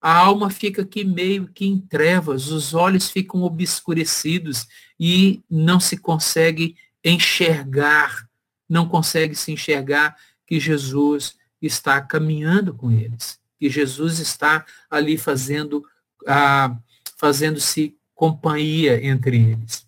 a 0.01 0.13
alma 0.17 0.51
fica 0.51 0.83
aqui 0.83 1.05
meio 1.05 1.47
que 1.47 1.65
em 1.65 1.79
trevas, 1.79 2.49
os 2.49 2.75
olhos 2.75 3.09
ficam 3.09 3.43
obscurecidos 3.43 4.67
e 4.99 5.41
não 5.49 5.79
se 5.79 5.97
consegue 5.97 6.77
enxergar, 7.05 8.29
não 8.69 8.89
consegue 8.89 9.37
se 9.37 9.53
enxergar 9.53 10.17
que 10.45 10.59
Jesus 10.59 11.37
está 11.67 12.01
caminhando 12.01 12.75
com 12.75 12.91
eles, 12.91 13.41
que 13.59 13.71
Jesus 13.71 14.19
está 14.19 14.67
ali 14.91 15.17
fazendo, 15.17 15.85
ah, 16.27 16.77
fazendo-se 17.17 17.97
companhia 18.15 19.05
entre 19.05 19.37
eles. 19.37 19.87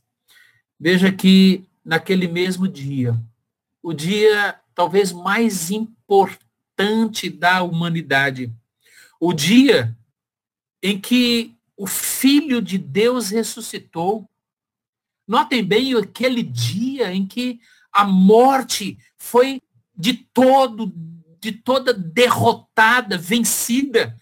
Veja 0.79 1.11
que 1.13 1.65
naquele 1.85 2.29
mesmo 2.29 2.67
dia, 2.67 3.17
o 3.83 3.93
dia 3.93 4.59
talvez 4.75 5.13
mais 5.13 5.71
importante 5.71 7.31
da 7.31 7.63
humanidade, 7.63 8.53
o 9.21 9.33
dia 9.33 9.97
em 10.83 11.01
que 11.01 11.55
o 11.77 11.87
Filho 11.87 12.61
de 12.61 12.79
Deus 12.79 13.31
ressuscitou. 13.31 14.29
Notem 15.27 15.65
bem 15.65 15.95
aquele 15.95 16.43
dia 16.43 17.13
em 17.13 17.27
que 17.27 17.61
a 17.93 18.05
morte 18.05 18.99
foi 19.17 19.63
de 19.97 20.15
todo 20.15 20.93
de 21.45 21.53
toda 21.53 21.93
derrotada, 21.93 23.19
vencida, 23.19 24.17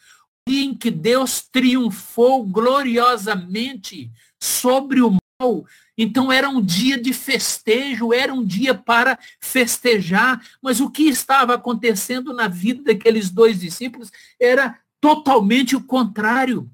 em 0.44 0.74
que 0.74 0.90
Deus 0.90 1.40
triunfou 1.40 2.44
gloriosamente 2.44 4.10
sobre 4.42 5.00
o 5.00 5.16
mal. 5.40 5.64
Então 5.96 6.32
era 6.32 6.48
um 6.48 6.60
dia 6.60 7.00
de 7.00 7.12
festejo, 7.12 8.12
era 8.12 8.34
um 8.34 8.44
dia 8.44 8.74
para 8.74 9.16
festejar, 9.40 10.44
mas 10.60 10.80
o 10.80 10.90
que 10.90 11.04
estava 11.04 11.54
acontecendo 11.54 12.32
na 12.32 12.48
vida 12.48 12.92
daqueles 12.92 13.30
dois 13.30 13.60
discípulos 13.60 14.10
era 14.40 14.76
totalmente 15.00 15.76
o 15.76 15.84
contrário. 15.84 16.68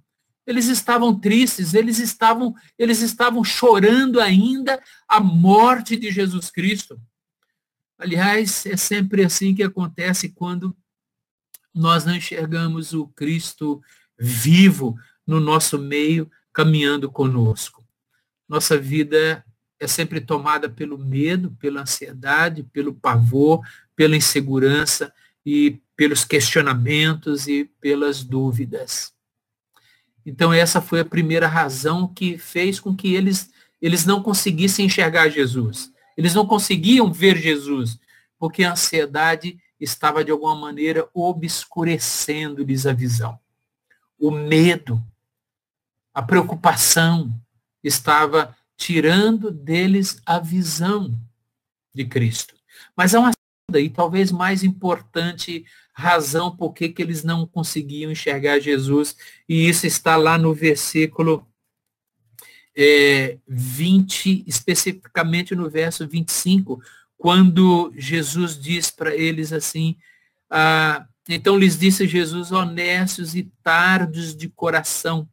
Eles 0.47 0.67
estavam 0.69 1.21
tristes, 1.21 1.75
eles 1.75 1.99
estavam, 1.99 2.55
eles 2.78 3.02
estavam 3.02 3.45
chorando 3.45 4.19
ainda 4.19 4.83
a 5.07 5.21
morte 5.21 5.95
de 5.95 6.11
Jesus 6.11 6.50
Cristo. 6.50 6.99
Aliás, 7.99 8.64
é 8.64 8.76
sempre 8.76 9.25
assim 9.25 9.55
que 9.55 9.62
acontece 9.62 10.28
quando 10.28 10.75
nós 11.75 12.05
não 12.05 12.14
enxergamos 12.14 12.93
o 12.93 13.09
Cristo 13.09 13.83
vivo 14.19 14.97
no 15.26 15.40
nosso 15.40 15.78
meio, 15.78 16.31
caminhando 16.52 17.11
conosco. 17.11 17.85
Nossa 18.49 18.78
vida 18.78 19.45
é 19.78 19.87
sempre 19.87 20.21
tomada 20.21 20.69
pelo 20.69 20.97
medo, 20.97 21.50
pela 21.61 21.83
ansiedade, 21.83 22.62
pelo 22.62 22.95
pavor, 22.95 23.61
pela 23.95 24.17
insegurança 24.17 25.12
e 25.45 25.81
pelos 25.95 26.25
questionamentos 26.25 27.47
e 27.47 27.64
pelas 27.81 28.25
dúvidas. 28.25 29.12
Então 30.25 30.52
essa 30.52 30.81
foi 30.81 31.00
a 31.00 31.05
primeira 31.05 31.47
razão 31.47 32.12
que 32.12 32.38
fez 32.38 32.78
com 32.78 32.95
que 32.95 33.14
eles 33.14 33.50
eles 33.81 34.05
não 34.05 34.23
conseguissem 34.23 34.87
enxergar 34.87 35.28
Jesus. 35.28 35.93
Eles 36.19 36.35
não 36.35 36.45
conseguiam 36.45 37.13
ver 37.13 37.39
Jesus, 37.39 37.97
porque 38.41 38.65
a 38.65 38.73
ansiedade 38.73 39.57
estava, 39.79 40.25
de 40.25 40.33
alguma 40.33 40.57
maneira, 40.57 41.09
obscurecendo-lhes 41.15 42.87
a 42.87 42.93
visão. 42.93 43.39
O 44.19 44.33
medo, 44.33 45.01
a 46.13 46.21
preocupação 46.21 47.33
estava 47.85 48.57
tirando 48.77 49.53
deles 49.53 50.21
a 50.27 50.41
visão 50.41 51.17
de 51.95 52.05
Cristo. 52.05 52.57
Mas 52.97 53.15
há 53.15 53.21
uma 53.21 53.31
segunda 53.31 53.81
e 53.81 53.89
talvez 53.89 54.33
mais 54.33 54.65
importante 54.65 55.65
razão 55.93 56.55
por 56.57 56.73
que 56.73 56.93
eles 56.99 57.23
não 57.23 57.47
conseguiam 57.47 58.11
enxergar 58.11 58.59
Jesus, 58.59 59.17
e 59.49 59.69
isso 59.69 59.87
está 59.87 60.17
lá 60.17 60.37
no 60.37 60.53
versículo 60.53 61.48
é, 62.81 63.39
20, 63.49 64.45
especificamente 64.47 65.53
no 65.53 65.69
verso 65.69 66.07
25, 66.07 66.81
quando 67.17 67.93
Jesus 67.97 68.57
diz 68.57 68.89
para 68.89 69.13
eles 69.17 69.53
assim, 69.53 69.97
ah, 70.49 71.05
então 71.29 71.59
lhes 71.59 71.77
disse 71.77 72.07
Jesus, 72.07 72.53
honestos 72.53 73.35
e 73.35 73.51
tardos 73.65 74.37
de 74.37 74.49
coração, 74.49 75.29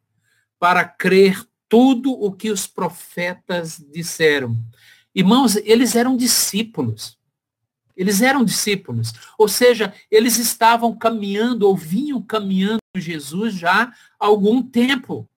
para 0.58 0.84
crer 0.84 1.46
tudo 1.70 2.12
o 2.12 2.32
que 2.32 2.50
os 2.50 2.66
profetas 2.66 3.80
disseram. 3.94 4.58
Irmãos, 5.14 5.56
eles 5.58 5.96
eram 5.96 6.18
discípulos. 6.18 7.16
Eles 7.96 8.24
eram 8.24 8.44
discípulos. 8.44 9.14
Ou 9.38 9.48
seja, 9.48 9.94
eles 10.10 10.38
estavam 10.38 10.98
caminhando 10.98 11.68
ou 11.68 11.78
vinham 11.78 12.22
caminhando 12.24 12.80
Jesus 12.98 13.54
já 13.54 13.84
há 13.84 13.94
algum 14.26 14.64
tempo. 14.64 15.30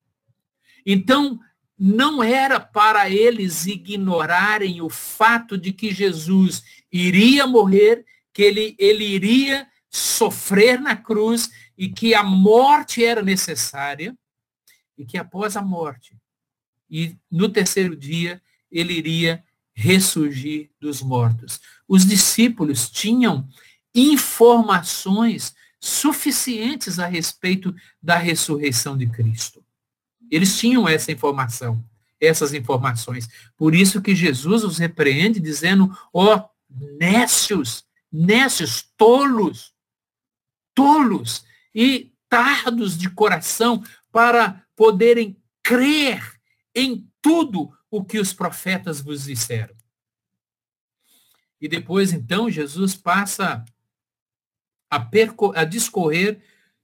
Então, 0.86 1.38
não 1.78 2.22
era 2.22 2.58
para 2.58 3.08
eles 3.08 3.66
ignorarem 3.66 4.82
o 4.82 4.88
fato 4.88 5.56
de 5.56 5.72
que 5.72 5.94
Jesus 5.94 6.64
iria 6.90 7.46
morrer, 7.46 8.04
que 8.32 8.42
ele, 8.42 8.74
ele 8.78 9.04
iria 9.04 9.66
sofrer 9.90 10.80
na 10.80 10.96
cruz 10.96 11.50
e 11.76 11.88
que 11.88 12.14
a 12.14 12.22
morte 12.22 13.04
era 13.04 13.22
necessária 13.22 14.16
e 14.96 15.04
que 15.04 15.16
após 15.16 15.56
a 15.56 15.62
morte 15.62 16.16
e 16.90 17.16
no 17.30 17.48
terceiro 17.48 17.94
dia 17.94 18.40
ele 18.70 18.94
iria 18.94 19.44
ressurgir 19.74 20.70
dos 20.80 21.00
mortos. 21.02 21.60
Os 21.86 22.04
discípulos 22.04 22.90
tinham 22.90 23.48
informações 23.94 25.54
suficientes 25.80 26.98
a 26.98 27.06
respeito 27.06 27.74
da 28.02 28.16
ressurreição 28.16 28.96
de 28.96 29.06
Cristo. 29.06 29.64
Eles 30.30 30.58
tinham 30.58 30.88
essa 30.88 31.12
informação, 31.12 31.84
essas 32.20 32.52
informações. 32.52 33.28
Por 33.56 33.74
isso 33.74 34.02
que 34.02 34.14
Jesus 34.14 34.64
os 34.64 34.78
repreende 34.78 35.40
dizendo, 35.40 35.96
ó, 36.12 36.36
oh, 36.36 36.48
nécios, 36.98 37.84
nécios, 38.12 38.82
tolos, 38.96 39.72
tolos 40.74 41.44
e 41.74 42.12
tardos 42.28 42.96
de 42.96 43.08
coração 43.10 43.82
para 44.12 44.64
poderem 44.76 45.36
crer 45.62 46.22
em 46.74 47.10
tudo 47.20 47.72
o 47.90 48.04
que 48.04 48.18
os 48.18 48.32
profetas 48.32 49.00
vos 49.00 49.24
disseram. 49.24 49.74
E 51.60 51.68
depois, 51.68 52.12
então, 52.12 52.50
Jesus 52.50 52.94
passa 52.94 53.64
a, 54.90 55.08
a 55.54 55.64
discorrer 55.64 56.40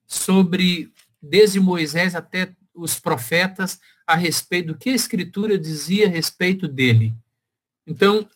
sobre, 0.07 0.93
desde 1.23 1.61
Moisés 1.61 2.15
até 2.15 2.55
os 2.75 2.99
profetas, 2.99 3.81
a 4.07 4.17
respeito 4.17 4.69
do 4.69 4.79
que 4.79 4.91
a 4.91 4.95
Escritura 4.95 5.59
dizia 5.59 6.07
a 6.07 6.11
respeito 6.11 6.67
dele. 6.67 7.15
Então, 7.87 8.29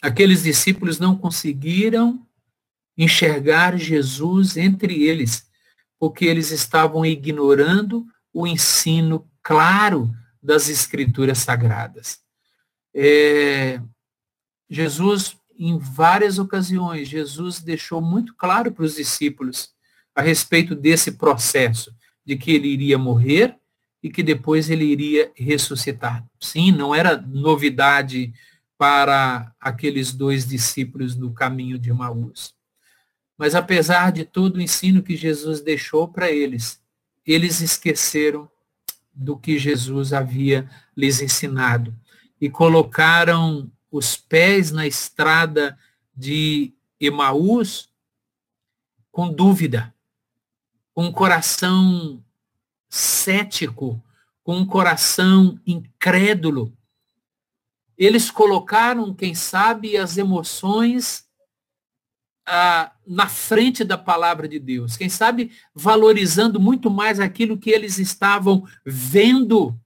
aqueles 0.00 0.42
discípulos 0.42 0.98
não 0.98 1.16
conseguiram 1.16 2.26
enxergar 2.96 3.76
Jesus 3.76 4.56
entre 4.56 5.02
eles, 5.02 5.46
porque 5.98 6.24
eles 6.24 6.50
estavam 6.50 7.04
ignorando 7.04 8.06
o 8.32 8.46
ensino 8.46 9.28
claro 9.42 10.10
das 10.42 10.68
escrituras 10.68 11.38
sagradas. 11.38 12.20
É, 12.94 13.80
Jesus, 14.68 15.36
em 15.58 15.78
várias 15.78 16.38
ocasiões, 16.38 17.08
Jesus 17.08 17.60
deixou 17.60 18.00
muito 18.00 18.34
claro 18.34 18.72
para 18.72 18.84
os 18.84 18.96
discípulos 18.96 19.70
a 20.14 20.22
respeito 20.22 20.74
desse 20.74 21.12
processo, 21.12 21.94
de 22.24 22.36
que 22.36 22.52
ele 22.52 22.68
iria 22.68 22.98
morrer 22.98 23.56
e 24.02 24.10
que 24.10 24.22
depois 24.22 24.70
ele 24.70 24.84
iria 24.84 25.32
ressuscitar. 25.34 26.24
Sim, 26.40 26.72
não 26.72 26.94
era 26.94 27.16
novidade 27.16 28.32
para 28.76 29.52
aqueles 29.60 30.12
dois 30.12 30.46
discípulos 30.46 31.16
no 31.16 31.32
caminho 31.32 31.78
de 31.78 31.92
Maús. 31.92 32.54
Mas 33.36 33.54
apesar 33.54 34.12
de 34.12 34.24
todo 34.24 34.56
o 34.56 34.60
ensino 34.60 35.02
que 35.02 35.16
Jesus 35.16 35.60
deixou 35.60 36.08
para 36.08 36.30
eles, 36.30 36.80
eles 37.26 37.60
esqueceram 37.60 38.48
do 39.12 39.36
que 39.36 39.58
Jesus 39.58 40.12
havia 40.12 40.68
lhes 40.96 41.20
ensinado 41.20 41.94
e 42.40 42.50
colocaram 42.50 43.70
os 43.90 44.16
pés 44.16 44.70
na 44.70 44.86
estrada 44.86 45.78
de 46.16 46.74
Emaús 47.00 47.88
com 49.10 49.32
dúvida, 49.32 49.93
com 50.94 51.06
um 51.06 51.12
coração 51.12 52.24
cético, 52.88 54.02
com 54.44 54.56
um 54.58 54.66
coração 54.66 55.58
incrédulo. 55.66 56.72
Eles 57.98 58.30
colocaram, 58.30 59.12
quem 59.12 59.34
sabe, 59.34 59.96
as 59.96 60.16
emoções 60.16 61.24
ah, 62.46 62.92
na 63.06 63.28
frente 63.28 63.82
da 63.82 63.98
palavra 63.98 64.46
de 64.46 64.58
Deus. 64.58 64.96
Quem 64.96 65.08
sabe 65.08 65.50
valorizando 65.74 66.60
muito 66.60 66.90
mais 66.90 67.18
aquilo 67.18 67.58
que 67.58 67.70
eles 67.70 67.98
estavam 67.98 68.66
vendo, 68.84 69.78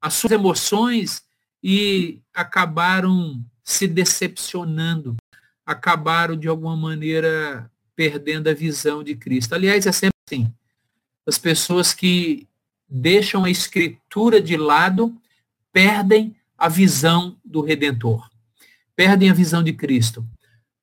as 0.00 0.14
suas 0.14 0.32
emoções, 0.32 1.22
e 1.62 2.20
acabaram 2.34 3.42
se 3.62 3.86
decepcionando, 3.86 5.16
acabaram 5.64 6.36
de 6.36 6.46
alguma 6.46 6.76
maneira 6.76 7.70
perdendo 7.96 8.48
a 8.48 8.54
visão 8.54 9.02
de 9.02 9.14
Cristo. 9.14 9.54
Aliás, 9.54 9.86
é 9.86 9.92
sempre 9.92 10.16
assim. 10.28 10.52
As 11.26 11.38
pessoas 11.38 11.92
que 11.92 12.48
deixam 12.88 13.44
a 13.44 13.50
escritura 13.50 14.40
de 14.40 14.56
lado 14.56 15.14
perdem 15.72 16.36
a 16.56 16.68
visão 16.68 17.36
do 17.44 17.60
Redentor, 17.60 18.30
perdem 18.94 19.30
a 19.30 19.34
visão 19.34 19.62
de 19.62 19.72
Cristo 19.72 20.24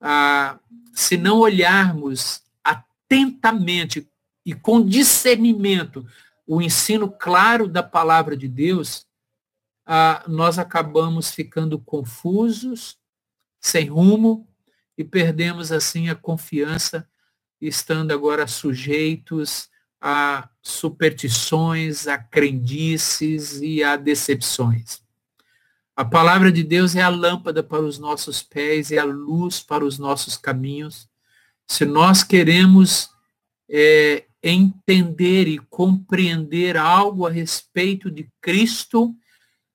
ah, 0.01 0.59
se 0.93 1.15
não 1.15 1.39
olharmos 1.39 2.41
atentamente 2.63 4.09
e 4.43 4.55
com 4.55 4.83
discernimento 4.83 6.05
o 6.47 6.61
ensino 6.61 7.09
claro 7.09 7.67
da 7.67 7.83
palavra 7.83 8.35
de 8.35 8.47
Deus, 8.47 9.05
ah, 9.85 10.23
nós 10.27 10.57
acabamos 10.57 11.31
ficando 11.31 11.77
confusos, 11.77 12.97
sem 13.59 13.85
rumo, 13.85 14.47
e 15.01 15.03
perdemos 15.03 15.71
assim 15.71 16.09
a 16.09 16.15
confiança, 16.15 17.07
estando 17.59 18.11
agora 18.11 18.45
sujeitos 18.45 19.67
a 19.99 20.47
superstições, 20.61 22.07
a 22.07 22.19
crendices 22.19 23.59
e 23.61 23.83
a 23.83 23.95
decepções. 23.95 25.01
A 25.95 26.05
palavra 26.05 26.51
de 26.51 26.63
Deus 26.63 26.95
é 26.95 27.01
a 27.01 27.09
lâmpada 27.09 27.63
para 27.63 27.81
os 27.81 27.97
nossos 27.97 28.43
pés, 28.43 28.91
é 28.91 28.99
a 28.99 29.03
luz 29.03 29.59
para 29.59 29.83
os 29.83 29.97
nossos 29.97 30.37
caminhos. 30.37 31.09
Se 31.67 31.83
nós 31.83 32.23
queremos 32.23 33.09
é, 33.69 34.25
entender 34.41 35.47
e 35.47 35.57
compreender 35.57 36.77
algo 36.77 37.25
a 37.25 37.31
respeito 37.31 38.09
de 38.11 38.29
Cristo, 38.39 39.15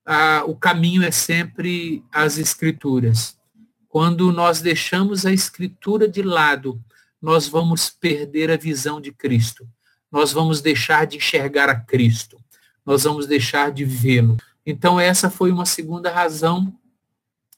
ah, 0.04 0.44
o 0.46 0.56
caminho 0.56 1.02
é 1.02 1.10
sempre 1.10 2.04
as 2.12 2.38
Escrituras. 2.38 3.36
Quando 3.96 4.30
nós 4.30 4.60
deixamos 4.60 5.24
a 5.24 5.32
Escritura 5.32 6.06
de 6.06 6.20
lado, 6.20 6.84
nós 7.18 7.48
vamos 7.48 7.88
perder 7.88 8.50
a 8.50 8.56
visão 8.58 9.00
de 9.00 9.10
Cristo. 9.10 9.66
Nós 10.12 10.34
vamos 10.34 10.60
deixar 10.60 11.06
de 11.06 11.16
enxergar 11.16 11.70
a 11.70 11.80
Cristo. 11.80 12.36
Nós 12.84 13.04
vamos 13.04 13.26
deixar 13.26 13.72
de 13.72 13.86
vê-lo. 13.86 14.36
Então, 14.66 15.00
essa 15.00 15.30
foi 15.30 15.50
uma 15.50 15.64
segunda 15.64 16.12
razão, 16.12 16.78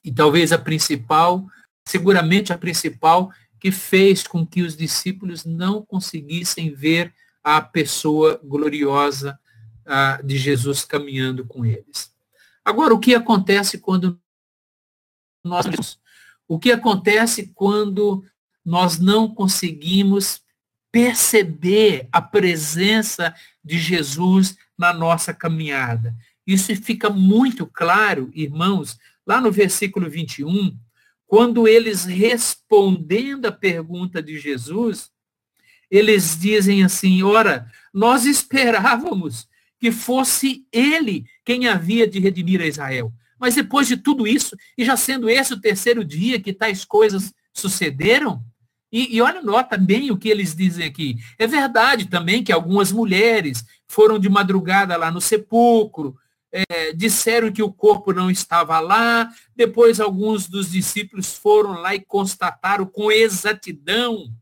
e 0.04 0.12
talvez 0.12 0.52
a 0.52 0.58
principal, 0.58 1.44
seguramente 1.84 2.52
a 2.52 2.56
principal, 2.56 3.32
que 3.58 3.72
fez 3.72 4.24
com 4.24 4.46
que 4.46 4.62
os 4.62 4.76
discípulos 4.76 5.44
não 5.44 5.84
conseguissem 5.84 6.72
ver 6.72 7.12
a 7.42 7.60
pessoa 7.60 8.40
gloriosa 8.44 9.36
de 10.22 10.38
Jesus 10.38 10.84
caminhando 10.84 11.44
com 11.44 11.66
eles. 11.66 12.14
Agora, 12.64 12.94
o 12.94 13.00
que 13.00 13.12
acontece 13.12 13.78
quando 13.78 14.20
nós. 15.42 15.66
O 16.48 16.58
que 16.58 16.72
acontece 16.72 17.52
quando 17.54 18.24
nós 18.64 18.98
não 18.98 19.28
conseguimos 19.28 20.40
perceber 20.90 22.08
a 22.10 22.22
presença 22.22 23.34
de 23.62 23.78
Jesus 23.78 24.56
na 24.76 24.92
nossa 24.92 25.34
caminhada? 25.34 26.16
Isso 26.46 26.74
fica 26.74 27.10
muito 27.10 27.66
claro, 27.66 28.30
irmãos, 28.34 28.98
lá 29.26 29.38
no 29.38 29.52
versículo 29.52 30.08
21, 30.08 30.74
quando 31.26 31.68
eles 31.68 32.06
respondendo 32.06 33.44
a 33.44 33.52
pergunta 33.52 34.22
de 34.22 34.38
Jesus, 34.38 35.10
eles 35.90 36.38
dizem 36.38 36.82
assim: 36.82 37.22
ora, 37.22 37.70
nós 37.92 38.24
esperávamos 38.24 39.46
que 39.78 39.92
fosse 39.92 40.66
ele 40.72 41.26
quem 41.44 41.68
havia 41.68 42.06
de 42.06 42.18
redimir 42.18 42.62
a 42.62 42.66
Israel. 42.66 43.12
Mas 43.38 43.54
depois 43.54 43.86
de 43.86 43.96
tudo 43.96 44.26
isso, 44.26 44.56
e 44.76 44.84
já 44.84 44.96
sendo 44.96 45.28
esse 45.28 45.52
o 45.52 45.60
terceiro 45.60 46.04
dia 46.04 46.40
que 46.40 46.52
tais 46.52 46.84
coisas 46.84 47.32
sucederam, 47.52 48.42
e, 48.90 49.16
e 49.16 49.20
olha, 49.20 49.42
nota 49.42 49.76
bem 49.76 50.10
o 50.10 50.16
que 50.16 50.28
eles 50.28 50.54
dizem 50.54 50.86
aqui. 50.86 51.16
É 51.38 51.46
verdade 51.46 52.06
também 52.06 52.42
que 52.42 52.52
algumas 52.52 52.90
mulheres 52.90 53.64
foram 53.86 54.18
de 54.18 54.28
madrugada 54.28 54.96
lá 54.96 55.10
no 55.10 55.20
sepulcro, 55.20 56.16
é, 56.50 56.92
disseram 56.94 57.52
que 57.52 57.62
o 57.62 57.72
corpo 57.72 58.12
não 58.12 58.30
estava 58.30 58.80
lá, 58.80 59.30
depois 59.54 60.00
alguns 60.00 60.48
dos 60.48 60.70
discípulos 60.70 61.34
foram 61.34 61.72
lá 61.72 61.94
e 61.94 62.00
constataram 62.00 62.86
com 62.86 63.12
exatidão 63.12 64.32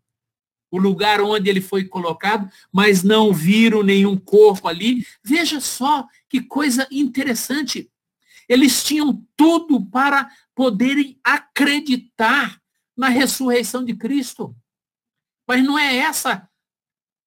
o 0.71 0.79
lugar 0.79 1.21
onde 1.21 1.49
ele 1.49 1.61
foi 1.61 1.85
colocado, 1.85 2.51
mas 2.73 3.03
não 3.03 3.33
viram 3.33 3.83
nenhum 3.83 4.17
corpo 4.17 4.69
ali. 4.69 5.07
Veja 5.25 5.61
só 5.61 6.07
que 6.29 6.41
coisa 6.41 6.87
interessante. 6.91 7.89
Eles 8.49 8.85
tinham 8.85 9.23
tudo 9.37 9.85
para 9.87 10.31
poderem 10.55 11.19
acreditar 11.23 12.61
na 12.97 13.09
ressurreição 13.09 13.85
de 13.85 13.95
Cristo. 13.95 14.55
Mas 15.47 15.63
não 15.63 15.79
é 15.79 15.97
essa 15.97 16.49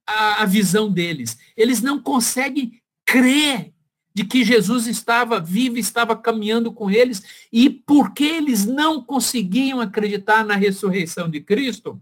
a, 0.06 0.44
a 0.44 0.46
visão 0.46 0.92
deles. 0.92 1.38
Eles 1.56 1.82
não 1.82 2.02
conseguem 2.02 2.82
crer 3.06 3.74
de 4.14 4.26
que 4.26 4.44
Jesus 4.44 4.88
estava 4.88 5.40
vivo, 5.40 5.78
estava 5.78 6.16
caminhando 6.16 6.74
com 6.74 6.90
eles, 6.90 7.24
e 7.54 7.70
porque 7.70 8.26
eles 8.26 8.66
não 8.66 9.02
conseguiam 9.02 9.80
acreditar 9.80 10.44
na 10.44 10.56
ressurreição 10.56 11.30
de 11.30 11.40
Cristo, 11.40 12.02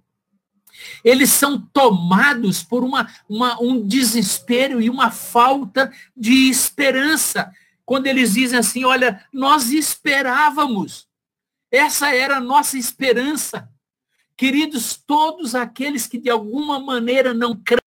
eles 1.04 1.32
são 1.32 1.60
tomados 1.60 2.64
por 2.64 2.84
uma, 2.84 3.08
uma, 3.28 3.62
um 3.62 3.86
desespero 3.86 4.82
e 4.82 4.90
uma 4.90 5.12
falta 5.12 5.92
de 6.16 6.50
esperança. 6.50 7.52
Quando 7.88 8.08
eles 8.08 8.34
dizem 8.34 8.60
assim, 8.60 8.84
olha, 8.84 9.26
nós 9.32 9.72
esperávamos, 9.72 11.08
essa 11.72 12.14
era 12.14 12.36
a 12.36 12.42
nossa 12.42 12.78
esperança. 12.78 13.72
Queridos, 14.36 14.98
todos 14.98 15.56
aqueles 15.56 16.06
que 16.06 16.18
de 16.18 16.30
alguma 16.30 16.82
maneira 16.82 17.34
não 17.34 17.56
creem 17.56 17.80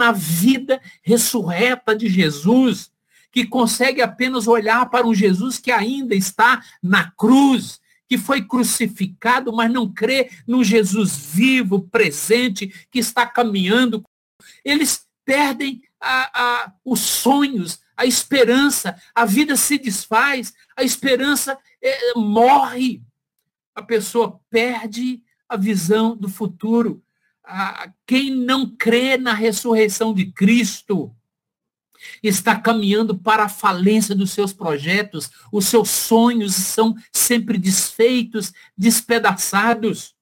na 0.00 0.10
vida 0.10 0.80
ressurreta 1.02 1.94
de 1.94 2.08
Jesus, 2.08 2.90
que 3.30 3.46
consegue 3.46 4.00
apenas 4.00 4.48
olhar 4.48 4.88
para 4.88 5.06
um 5.06 5.14
Jesus 5.14 5.58
que 5.58 5.70
ainda 5.70 6.14
está 6.14 6.64
na 6.82 7.10
cruz, 7.10 7.78
que 8.08 8.16
foi 8.16 8.42
crucificado, 8.42 9.52
mas 9.52 9.70
não 9.70 9.92
crê 9.92 10.30
no 10.46 10.64
Jesus 10.64 11.14
vivo, 11.14 11.86
presente, 11.90 12.68
que 12.90 13.00
está 13.00 13.26
caminhando. 13.26 14.02
Eles 14.64 15.06
perdem 15.26 15.82
a, 16.00 16.30
a, 16.64 16.72
os 16.82 17.00
sonhos, 17.00 17.84
a 17.96 18.04
esperança, 18.04 19.00
a 19.14 19.24
vida 19.24 19.56
se 19.56 19.78
desfaz, 19.78 20.52
a 20.76 20.82
esperança 20.82 21.58
é, 21.80 22.14
morre. 22.14 23.02
A 23.74 23.82
pessoa 23.82 24.40
perde 24.50 25.22
a 25.48 25.56
visão 25.56 26.16
do 26.16 26.28
futuro. 26.28 27.02
A, 27.44 27.90
quem 28.06 28.34
não 28.34 28.68
crê 28.68 29.16
na 29.16 29.32
ressurreição 29.32 30.12
de 30.12 30.26
Cristo 30.26 31.14
está 32.22 32.58
caminhando 32.58 33.16
para 33.16 33.44
a 33.44 33.48
falência 33.48 34.14
dos 34.14 34.30
seus 34.30 34.52
projetos, 34.52 35.30
os 35.50 35.66
seus 35.66 35.90
sonhos 35.90 36.54
são 36.54 36.94
sempre 37.12 37.58
desfeitos, 37.58 38.52
despedaçados. 38.76 40.15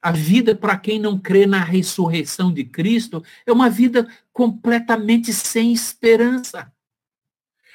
A 0.00 0.12
vida 0.12 0.54
para 0.54 0.78
quem 0.78 0.98
não 0.98 1.18
crê 1.18 1.46
na 1.46 1.62
ressurreição 1.62 2.52
de 2.52 2.64
Cristo 2.64 3.22
é 3.44 3.52
uma 3.52 3.68
vida 3.68 4.08
completamente 4.32 5.32
sem 5.32 5.72
esperança. 5.72 6.72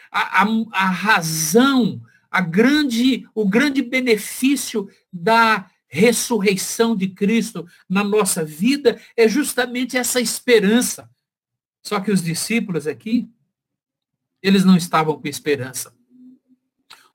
A, 0.10 0.44
a, 0.44 0.48
a 0.72 0.86
razão, 0.86 2.02
a 2.32 2.40
grande, 2.40 3.28
o 3.36 3.48
grande 3.48 3.82
benefício 3.82 4.90
da 5.12 5.70
ressurreição 5.88 6.96
de 6.96 7.10
Cristo 7.10 7.68
na 7.88 8.04
nossa 8.04 8.44
vida 8.44 9.00
é 9.16 9.28
justamente 9.28 9.98
essa 9.98 10.20
esperança. 10.20 11.10
Só 11.84 12.00
que 12.00 12.12
os 12.12 12.24
discípulos 12.24 12.88
aqui, 12.88 13.30
eles 14.42 14.64
não 14.64 14.78
estavam 14.78 15.20
com 15.20 15.28
esperança. 15.28 15.94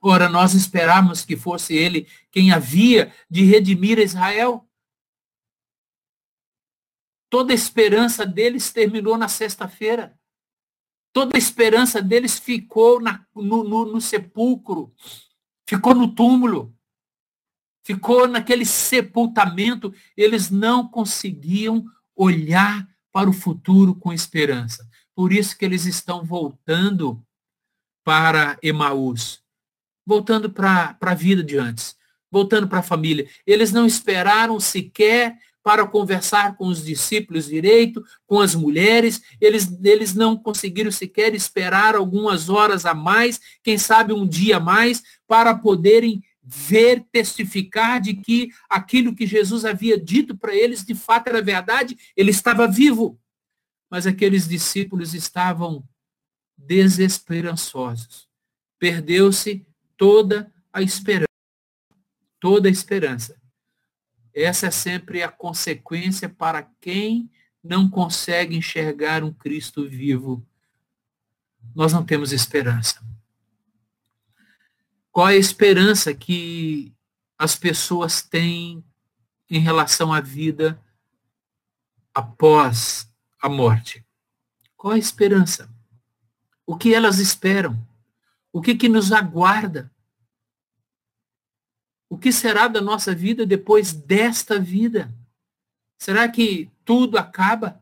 Ora, 0.00 0.28
nós 0.28 0.54
esperávamos 0.54 1.24
que 1.24 1.36
fosse 1.36 1.74
ele 1.74 2.06
quem 2.30 2.52
havia 2.52 3.12
de 3.28 3.42
redimir 3.44 3.98
Israel. 3.98 4.67
Toda 7.30 7.52
a 7.52 7.54
esperança 7.54 8.24
deles 8.24 8.72
terminou 8.72 9.18
na 9.18 9.28
sexta-feira. 9.28 10.18
Toda 11.12 11.36
a 11.36 11.38
esperança 11.38 12.00
deles 12.00 12.38
ficou 12.38 13.00
na, 13.00 13.24
no, 13.34 13.64
no, 13.64 13.84
no 13.86 14.00
sepulcro, 14.00 14.94
ficou 15.68 15.94
no 15.94 16.14
túmulo, 16.14 16.74
ficou 17.84 18.28
naquele 18.28 18.64
sepultamento. 18.64 19.92
Eles 20.16 20.50
não 20.50 20.88
conseguiam 20.88 21.84
olhar 22.14 22.88
para 23.12 23.28
o 23.28 23.32
futuro 23.32 23.94
com 23.94 24.12
esperança. 24.12 24.88
Por 25.14 25.32
isso 25.32 25.56
que 25.56 25.64
eles 25.64 25.84
estão 25.84 26.24
voltando 26.24 27.20
para 28.04 28.58
Emaús, 28.62 29.42
voltando 30.06 30.50
para 30.50 30.96
a 31.00 31.14
vida 31.14 31.42
de 31.42 31.58
antes, 31.58 31.96
voltando 32.30 32.68
para 32.68 32.78
a 32.78 32.82
família. 32.82 33.28
Eles 33.46 33.72
não 33.72 33.84
esperaram 33.84 34.60
sequer 34.60 35.36
para 35.68 35.86
conversar 35.86 36.56
com 36.56 36.68
os 36.68 36.82
discípulos 36.82 37.44
direito, 37.44 38.02
com 38.26 38.40
as 38.40 38.54
mulheres, 38.54 39.20
eles, 39.38 39.70
eles 39.84 40.14
não 40.14 40.34
conseguiram 40.34 40.90
sequer 40.90 41.34
esperar 41.34 41.94
algumas 41.94 42.48
horas 42.48 42.86
a 42.86 42.94
mais, 42.94 43.38
quem 43.62 43.76
sabe 43.76 44.14
um 44.14 44.26
dia 44.26 44.56
a 44.56 44.60
mais, 44.60 45.02
para 45.26 45.54
poderem 45.54 46.24
ver, 46.42 47.04
testificar 47.12 48.00
de 48.00 48.14
que 48.14 48.48
aquilo 48.66 49.14
que 49.14 49.26
Jesus 49.26 49.66
havia 49.66 50.00
dito 50.00 50.34
para 50.34 50.56
eles 50.56 50.82
de 50.82 50.94
fato 50.94 51.28
era 51.28 51.42
verdade, 51.42 51.98
ele 52.16 52.30
estava 52.30 52.66
vivo. 52.66 53.20
Mas 53.90 54.06
aqueles 54.06 54.48
discípulos 54.48 55.12
estavam 55.12 55.86
desesperançosos. 56.56 58.26
Perdeu-se 58.78 59.66
toda 59.98 60.50
a 60.72 60.80
esperança. 60.80 61.28
Toda 62.40 62.70
a 62.70 62.72
esperança. 62.72 63.38
Essa 64.40 64.68
é 64.68 64.70
sempre 64.70 65.20
a 65.20 65.28
consequência 65.28 66.28
para 66.28 66.62
quem 66.80 67.28
não 67.60 67.90
consegue 67.90 68.56
enxergar 68.56 69.24
um 69.24 69.32
Cristo 69.32 69.88
vivo. 69.88 70.46
Nós 71.74 71.92
não 71.92 72.04
temos 72.04 72.32
esperança. 72.32 73.04
Qual 75.10 75.28
é 75.28 75.32
a 75.32 75.36
esperança 75.36 76.14
que 76.14 76.94
as 77.36 77.56
pessoas 77.56 78.22
têm 78.22 78.84
em 79.50 79.58
relação 79.58 80.12
à 80.12 80.20
vida 80.20 80.80
após 82.14 83.12
a 83.42 83.48
morte? 83.48 84.06
Qual 84.76 84.92
é 84.92 84.96
a 84.96 85.00
esperança? 85.00 85.68
O 86.64 86.76
que 86.76 86.94
elas 86.94 87.18
esperam? 87.18 87.76
O 88.52 88.62
que, 88.62 88.76
que 88.76 88.88
nos 88.88 89.10
aguarda? 89.10 89.90
O 92.18 92.20
que 92.20 92.32
será 92.32 92.66
da 92.66 92.80
nossa 92.80 93.14
vida 93.14 93.46
depois 93.46 93.92
desta 93.92 94.58
vida? 94.58 95.14
Será 95.96 96.28
que 96.28 96.68
tudo 96.84 97.16
acaba? 97.16 97.80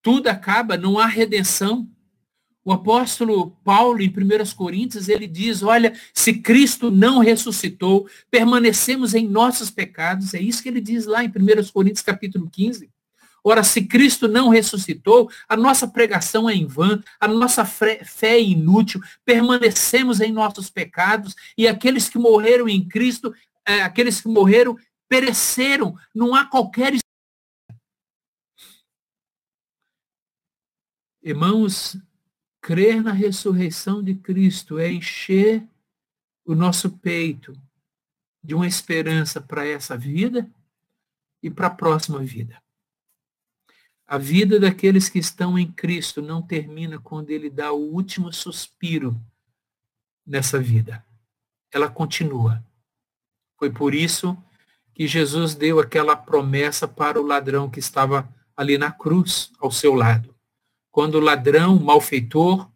Tudo 0.00 0.28
acaba? 0.28 0.76
Não 0.76 1.00
há 1.00 1.06
redenção? 1.06 1.90
O 2.64 2.70
apóstolo 2.70 3.50
Paulo, 3.64 4.00
em 4.00 4.08
1 4.08 4.54
Coríntios, 4.54 5.08
ele 5.08 5.26
diz, 5.26 5.64
olha, 5.64 5.92
se 6.14 6.34
Cristo 6.34 6.92
não 6.92 7.18
ressuscitou, 7.18 8.08
permanecemos 8.30 9.14
em 9.14 9.28
nossos 9.28 9.68
pecados. 9.68 10.32
É 10.32 10.40
isso 10.40 10.62
que 10.62 10.68
ele 10.68 10.80
diz 10.80 11.04
lá 11.04 11.24
em 11.24 11.28
1 11.28 11.72
Coríntios, 11.72 12.02
capítulo 12.02 12.48
15. 12.48 12.88
Ora, 13.44 13.64
se 13.64 13.82
Cristo 13.84 14.28
não 14.28 14.48
ressuscitou, 14.48 15.30
a 15.48 15.56
nossa 15.56 15.88
pregação 15.88 16.48
é 16.48 16.54
em 16.54 16.66
vão, 16.66 17.02
a 17.18 17.26
nossa 17.26 17.64
fé 17.64 18.00
é 18.22 18.40
inútil, 18.40 19.00
permanecemos 19.24 20.20
em 20.20 20.30
nossos 20.30 20.70
pecados 20.70 21.34
e 21.58 21.66
aqueles 21.66 22.08
que 22.08 22.18
morreram 22.18 22.68
em 22.68 22.86
Cristo, 22.86 23.34
é, 23.66 23.82
aqueles 23.82 24.20
que 24.20 24.28
morreram, 24.28 24.76
pereceram. 25.08 25.96
Não 26.14 26.34
há 26.34 26.44
qualquer. 26.44 26.94
Irmãos, 31.22 31.96
Crer 32.62 33.02
na 33.02 33.10
ressurreição 33.10 34.00
de 34.00 34.14
Cristo 34.14 34.78
é 34.78 34.88
encher 34.88 35.66
o 36.44 36.54
nosso 36.54 36.96
peito 36.98 37.52
de 38.40 38.54
uma 38.54 38.68
esperança 38.68 39.40
para 39.40 39.66
essa 39.66 39.96
vida 39.98 40.48
e 41.42 41.50
para 41.50 41.66
a 41.66 41.74
próxima 41.74 42.20
vida. 42.20 42.62
A 44.12 44.18
vida 44.18 44.60
daqueles 44.60 45.08
que 45.08 45.18
estão 45.18 45.58
em 45.58 45.72
Cristo 45.72 46.20
não 46.20 46.42
termina 46.42 46.98
quando 46.98 47.30
ele 47.30 47.48
dá 47.48 47.72
o 47.72 47.80
último 47.80 48.30
suspiro 48.30 49.18
nessa 50.26 50.58
vida. 50.58 51.02
Ela 51.72 51.88
continua. 51.88 52.62
Foi 53.56 53.70
por 53.70 53.94
isso 53.94 54.36
que 54.92 55.06
Jesus 55.06 55.54
deu 55.54 55.80
aquela 55.80 56.14
promessa 56.14 56.86
para 56.86 57.18
o 57.18 57.24
ladrão 57.24 57.70
que 57.70 57.78
estava 57.78 58.28
ali 58.54 58.76
na 58.76 58.92
cruz, 58.92 59.50
ao 59.58 59.70
seu 59.70 59.94
lado. 59.94 60.34
quando 60.90 61.14
o 61.14 61.20
ladrão, 61.20 61.74
o 61.74 61.82
malfeitor, 61.82 62.70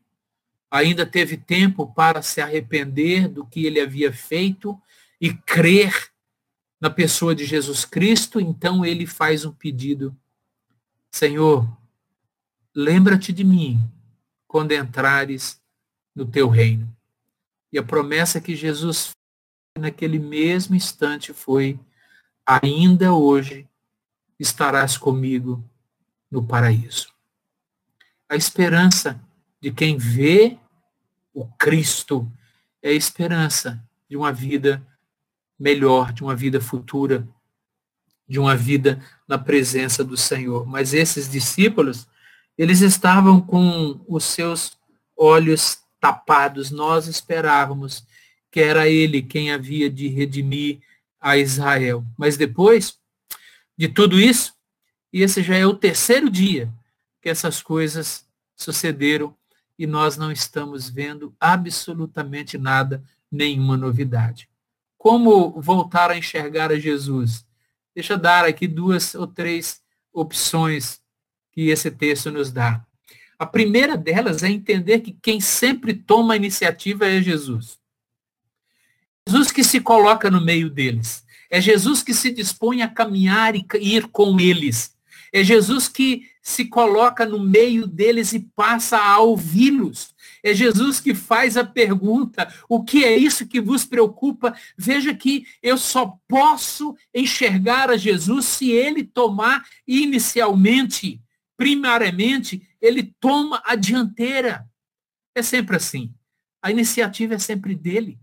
ainda 0.71 1.05
teve 1.05 1.37
tempo 1.37 1.87
para 1.87 2.23
se 2.23 2.41
arrepender 2.41 3.29
do 3.29 3.45
que 3.45 3.67
ele 3.67 3.79
havia 3.79 4.11
feito 4.11 4.81
e 5.21 5.35
crer 5.35 6.11
na 6.81 6.89
pessoa 6.89 7.35
de 7.35 7.45
Jesus 7.45 7.85
Cristo, 7.85 8.41
então 8.41 8.87
ele 8.87 9.07
faz 9.07 9.45
um 9.45 9.53
pedido: 9.53 10.17
Senhor, 11.17 11.67
lembra-te 12.75 13.33
de 13.33 13.43
mim 13.43 13.81
quando 14.47 14.73
entrares 14.73 15.59
no 16.15 16.27
teu 16.27 16.47
reino. 16.47 16.95
E 17.73 17.79
a 17.79 17.83
promessa 17.83 18.39
que 18.39 18.55
Jesus 18.55 19.13
naquele 19.79 20.19
mesmo 20.19 20.77
instante 20.77 21.33
foi: 21.33 21.81
ainda 22.45 23.15
hoje 23.15 23.67
estarás 24.39 24.99
comigo 24.99 25.65
no 26.31 26.47
paraíso. 26.47 27.15
A 28.29 28.37
esperança 28.37 29.19
de 29.59 29.73
quem 29.73 29.97
vê 29.97 30.59
o 31.33 31.47
Cristo 31.47 32.31
é 32.83 32.91
a 32.91 32.93
esperança 32.93 33.83
de 34.07 34.19
uma 34.19 34.35
vida 34.35 34.87
melhor, 35.59 36.13
de 36.13 36.23
uma 36.23 36.37
vida 36.37 36.61
futura, 36.61 37.27
de 38.29 38.39
uma 38.39 38.55
vida 38.55 39.01
na 39.27 39.39
presença 39.39 40.05
do 40.05 40.17
Senhor. 40.17 40.67
Mas 40.67 40.95
esses 40.95 41.29
discípulos, 41.31 42.07
eles 42.57 42.81
estavam 42.81 43.41
com 43.41 44.01
os 44.09 44.25
seus 44.25 44.77
olhos 45.17 45.79
tapados. 46.01 46.71
Nós 46.71 47.07
esperávamos 47.07 48.05
que 48.51 48.61
era 48.61 48.89
ele 48.89 49.23
quem 49.23 49.53
havia 49.53 49.91
de 49.91 50.09
redimir 50.09 50.81
a 51.21 51.37
Israel. 51.37 52.05
Mas 52.17 52.37
depois 52.37 52.99
de 53.77 53.89
tudo 53.89 54.21
isso, 54.21 54.55
e 55.13 55.23
esse 55.23 55.43
já 55.43 55.57
é 55.57 55.67
o 55.67 55.75
terceiro 55.75 56.31
dia 56.31 56.73
que 57.21 57.29
essas 57.29 57.63
coisas 57.63 58.27
sucederam 58.55 59.37
e 59.79 59.87
nós 59.87 60.17
não 60.17 60.33
estamos 60.33 60.89
vendo 60.89 61.35
absolutamente 61.39 62.57
nada, 62.57 63.03
nenhuma 63.31 63.77
novidade. 63.77 64.49
Como 64.97 65.61
voltar 65.61 66.11
a 66.11 66.17
enxergar 66.17 66.73
a 66.73 66.79
Jesus? 66.79 67.46
Deixa 67.97 68.13
eu 68.13 68.19
dar 68.19 68.45
aqui 68.45 68.69
duas 68.69 69.15
ou 69.15 69.27
três 69.27 69.81
opções 70.13 71.01
que 71.51 71.71
esse 71.71 71.91
texto 71.91 72.31
nos 72.31 72.53
dá. 72.53 72.85
A 73.39 73.47
primeira 73.47 73.97
delas 73.97 74.43
é 74.43 74.51
entender 74.51 75.01
que 75.01 75.17
quem 75.23 75.41
sempre 75.41 75.95
toma 75.95 76.35
a 76.35 76.37
iniciativa 76.37 77.07
é 77.07 77.23
Jesus. 77.23 77.79
Jesus 79.27 79.51
que 79.51 79.65
se 79.65 79.81
coloca 79.81 80.31
no 80.31 80.43
meio 80.43 80.69
deles. 80.69 81.25
É 81.51 81.59
Jesus 81.59 82.03
que 82.03 82.13
se 82.13 82.31
dispõe 82.31 82.83
a 82.83 82.89
caminhar 82.89 83.57
e 83.57 83.67
ir 83.81 84.09
com 84.09 84.39
eles. 84.39 84.95
É 85.33 85.43
Jesus 85.43 85.89
que 85.89 86.29
se 86.43 86.67
coloca 86.67 87.25
no 87.25 87.41
meio 87.41 87.87
deles 87.87 88.35
e 88.35 88.41
passa 88.41 88.99
a 88.99 89.21
ouvi-los. 89.21 90.15
É 90.47 90.55
Jesus 90.55 91.01
que 91.01 91.13
faz 91.13 91.57
a 91.57 91.65
pergunta: 91.65 92.47
o 92.69 92.85
que 92.85 93.05
é 93.05 93.17
isso 93.17 93.49
que 93.49 93.61
vos 93.61 93.85
preocupa? 93.85 94.57
Veja 94.79 95.13
que 95.13 95.45
eu 95.61 95.77
só 95.77 96.17
posso 96.29 96.97
enxergar 97.13 97.91
a 97.91 97.97
Jesus 97.97 98.45
se 98.45 98.71
ele 98.71 99.03
tomar 99.03 99.67
inicialmente, 99.85 101.21
primariamente, 101.57 102.63
ele 102.81 103.13
toma 103.19 103.61
a 103.67 103.75
dianteira. 103.75 104.65
É 105.35 105.43
sempre 105.43 105.75
assim. 105.75 106.15
A 106.63 106.71
iniciativa 106.71 107.35
é 107.35 107.39
sempre 107.41 107.75
dele. 107.75 108.17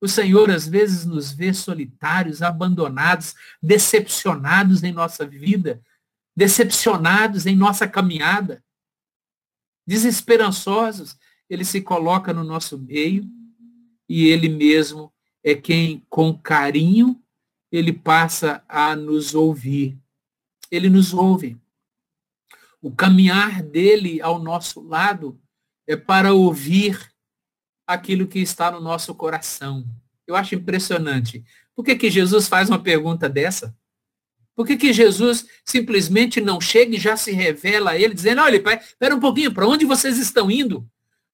O 0.00 0.08
Senhor 0.08 0.50
às 0.50 0.66
vezes 0.66 1.04
nos 1.04 1.32
vê 1.32 1.52
solitários, 1.52 2.40
abandonados, 2.40 3.34
decepcionados 3.62 4.82
em 4.82 4.90
nossa 4.90 5.26
vida, 5.26 5.82
decepcionados 6.34 7.44
em 7.44 7.54
nossa 7.54 7.86
caminhada, 7.86 8.64
desesperançosos. 9.86 11.14
Ele 11.52 11.66
se 11.66 11.82
coloca 11.82 12.32
no 12.32 12.42
nosso 12.42 12.78
meio 12.78 13.28
e 14.08 14.26
ele 14.26 14.48
mesmo 14.48 15.12
é 15.44 15.54
quem, 15.54 16.02
com 16.08 16.32
carinho, 16.32 17.22
ele 17.70 17.92
passa 17.92 18.64
a 18.66 18.96
nos 18.96 19.34
ouvir. 19.34 19.98
Ele 20.70 20.88
nos 20.88 21.12
ouve. 21.12 21.60
O 22.80 22.90
caminhar 22.90 23.62
dele 23.62 24.18
ao 24.22 24.38
nosso 24.38 24.80
lado 24.80 25.38
é 25.86 25.94
para 25.94 26.32
ouvir 26.32 27.12
aquilo 27.86 28.26
que 28.26 28.38
está 28.38 28.70
no 28.70 28.80
nosso 28.80 29.14
coração. 29.14 29.84
Eu 30.26 30.34
acho 30.34 30.54
impressionante. 30.54 31.44
Por 31.76 31.84
que, 31.84 31.94
que 31.96 32.10
Jesus 32.10 32.48
faz 32.48 32.70
uma 32.70 32.82
pergunta 32.82 33.28
dessa? 33.28 33.76
Por 34.56 34.66
que, 34.66 34.74
que 34.74 34.90
Jesus 34.90 35.46
simplesmente 35.66 36.40
não 36.40 36.62
chega 36.62 36.96
e 36.96 37.00
já 37.00 37.14
se 37.14 37.30
revela 37.30 37.90
a 37.90 37.98
ele, 37.98 38.14
dizendo, 38.14 38.40
olha, 38.40 38.62
pai, 38.62 38.78
espera 38.78 39.14
um 39.14 39.20
pouquinho, 39.20 39.52
para 39.52 39.68
onde 39.68 39.84
vocês 39.84 40.16
estão 40.16 40.50
indo? 40.50 40.90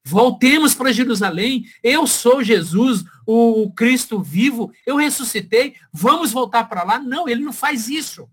Voltemos 0.08 0.74
para 0.74 0.90
Jerusalém. 0.90 1.66
Eu 1.82 2.06
sou 2.06 2.42
Jesus, 2.42 3.04
o 3.26 3.70
Cristo 3.72 4.22
vivo. 4.22 4.72
Eu 4.86 4.96
ressuscitei. 4.96 5.74
Vamos 5.92 6.32
voltar 6.32 6.64
para 6.64 6.82
lá. 6.82 6.98
Não, 6.98 7.28
ele 7.28 7.44
não 7.44 7.52
faz 7.52 7.90
isso. 7.90 8.26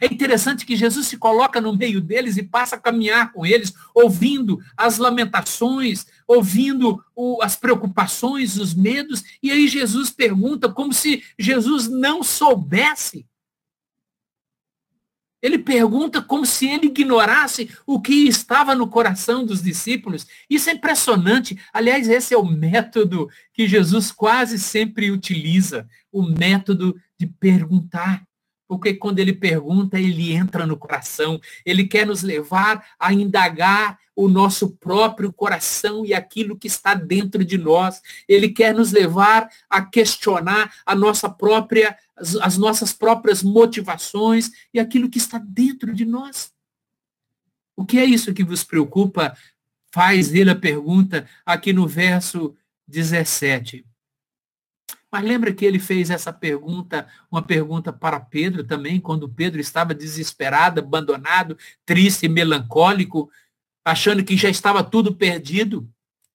É 0.00 0.06
interessante 0.06 0.64
que 0.64 0.74
Jesus 0.74 1.06
se 1.06 1.18
coloca 1.18 1.60
no 1.60 1.76
meio 1.76 2.00
deles 2.00 2.38
e 2.38 2.42
passa 2.42 2.76
a 2.76 2.80
caminhar 2.80 3.30
com 3.30 3.44
eles, 3.44 3.74
ouvindo 3.94 4.58
as 4.74 4.96
lamentações, 4.96 6.06
ouvindo 6.26 6.98
o, 7.14 7.42
as 7.42 7.56
preocupações, 7.56 8.56
os 8.56 8.72
medos. 8.72 9.22
E 9.42 9.50
aí 9.50 9.68
Jesus 9.68 10.08
pergunta 10.08 10.72
como 10.72 10.94
se 10.94 11.22
Jesus 11.38 11.88
não 11.88 12.22
soubesse. 12.22 13.26
Ele 15.42 15.58
pergunta 15.58 16.22
como 16.22 16.46
se 16.46 16.66
ele 16.66 16.86
ignorasse 16.86 17.70
o 17.86 18.00
que 18.00 18.26
estava 18.26 18.74
no 18.74 18.88
coração 18.88 19.44
dos 19.44 19.62
discípulos. 19.62 20.26
Isso 20.48 20.70
é 20.70 20.72
impressionante. 20.72 21.58
Aliás, 21.72 22.08
esse 22.08 22.34
é 22.34 22.38
o 22.38 22.44
método 22.44 23.28
que 23.52 23.68
Jesus 23.68 24.10
quase 24.10 24.58
sempre 24.58 25.10
utiliza, 25.10 25.86
o 26.10 26.22
método 26.22 26.96
de 27.18 27.26
perguntar. 27.26 28.26
Porque 28.68 28.94
quando 28.94 29.18
ele 29.18 29.32
pergunta, 29.32 29.98
ele 29.98 30.32
entra 30.32 30.66
no 30.66 30.76
coração. 30.76 31.40
Ele 31.64 31.86
quer 31.86 32.06
nos 32.06 32.22
levar 32.22 32.84
a 32.98 33.12
indagar 33.12 33.98
o 34.14 34.28
nosso 34.28 34.70
próprio 34.70 35.32
coração 35.32 36.04
e 36.04 36.14
aquilo 36.14 36.58
que 36.58 36.66
está 36.66 36.94
dentro 36.94 37.44
de 37.44 37.58
nós. 37.58 38.00
Ele 38.26 38.48
quer 38.48 38.74
nos 38.74 38.90
levar 38.90 39.48
a 39.68 39.82
questionar 39.82 40.72
a 40.84 40.94
nossa 40.94 41.28
própria, 41.28 41.96
as, 42.16 42.34
as 42.36 42.56
nossas 42.56 42.92
próprias 42.92 43.42
motivações 43.42 44.50
e 44.72 44.80
aquilo 44.80 45.10
que 45.10 45.18
está 45.18 45.38
dentro 45.38 45.94
de 45.94 46.04
nós. 46.04 46.50
O 47.76 47.84
que 47.84 47.98
é 47.98 48.04
isso 48.04 48.32
que 48.32 48.42
vos 48.42 48.64
preocupa? 48.64 49.36
Faz 49.92 50.34
ele 50.34 50.50
a 50.50 50.56
pergunta 50.56 51.28
aqui 51.44 51.72
no 51.72 51.86
verso 51.86 52.56
17. 52.88 53.84
Mas 55.16 55.24
lembra 55.24 55.50
que 55.50 55.64
ele 55.64 55.78
fez 55.78 56.10
essa 56.10 56.30
pergunta, 56.30 57.08
uma 57.30 57.40
pergunta 57.40 57.90
para 57.90 58.20
Pedro 58.20 58.62
também, 58.62 59.00
quando 59.00 59.26
Pedro 59.26 59.58
estava 59.58 59.94
desesperado, 59.94 60.78
abandonado, 60.78 61.56
triste, 61.86 62.28
melancólico, 62.28 63.30
achando 63.82 64.22
que 64.22 64.36
já 64.36 64.50
estava 64.50 64.84
tudo 64.84 65.16
perdido, 65.16 65.90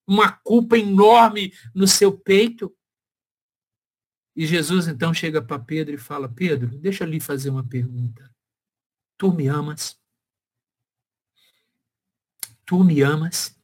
uma 0.07 0.31
culpa 0.31 0.79
enorme 0.79 1.53
no 1.75 1.87
seu 1.87 2.11
peito. 2.11 2.75
E 4.35 4.47
Jesus 4.47 4.87
então 4.87 5.13
chega 5.13 5.43
para 5.43 5.59
Pedro 5.59 5.93
e 5.93 5.99
fala: 5.99 6.27
Pedro, 6.27 6.75
deixa 6.79 7.03
eu 7.03 7.07
lhe 7.07 7.19
fazer 7.19 7.51
uma 7.51 7.63
pergunta. 7.63 8.33
Tu 9.15 9.31
me 9.31 9.47
amas? 9.47 9.95
Tu 12.65 12.83
me 12.83 13.03
amas? 13.03 13.55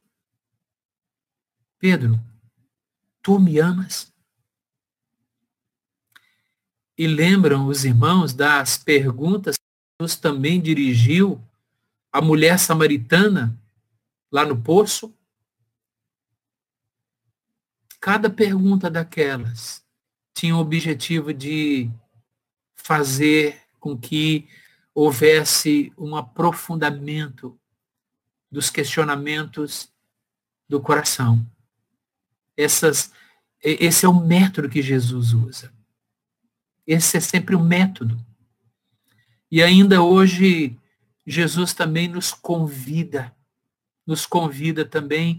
Pedro, 1.76 2.20
tu 3.20 3.40
me 3.40 3.58
amas? 3.58 4.16
E 6.98 7.06
lembram 7.06 7.68
os 7.68 7.84
irmãos 7.84 8.34
das 8.34 8.76
perguntas 8.76 9.54
que 9.54 10.02
Jesus 10.02 10.16
também 10.16 10.60
dirigiu 10.60 11.40
à 12.12 12.20
mulher 12.20 12.58
samaritana 12.58 13.56
lá 14.32 14.44
no 14.44 14.60
poço? 14.60 15.14
Cada 18.00 18.28
pergunta 18.28 18.90
daquelas 18.90 19.86
tinha 20.34 20.56
o 20.56 20.60
objetivo 20.60 21.32
de 21.32 21.88
fazer 22.74 23.62
com 23.78 23.96
que 23.96 24.48
houvesse 24.92 25.92
um 25.96 26.16
aprofundamento 26.16 27.56
dos 28.50 28.70
questionamentos 28.70 29.88
do 30.68 30.80
coração. 30.80 31.48
Essas, 32.56 33.12
esse 33.62 34.04
é 34.04 34.08
o 34.08 34.14
método 34.14 34.68
que 34.68 34.82
Jesus 34.82 35.32
usa. 35.32 35.77
Esse 36.88 37.18
é 37.18 37.20
sempre 37.20 37.54
o 37.54 37.60
método. 37.60 38.18
E 39.50 39.62
ainda 39.62 40.02
hoje, 40.02 40.74
Jesus 41.26 41.74
também 41.74 42.08
nos 42.08 42.32
convida, 42.32 43.30
nos 44.06 44.24
convida 44.24 44.86
também 44.86 45.38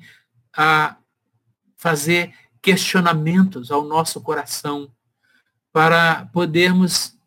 a 0.55 0.95
fazer 1.75 2.35
questionamentos 2.61 3.71
ao 3.71 3.83
nosso 3.83 4.21
coração, 4.21 4.91
para 5.73 6.27
podermos, 6.27 7.17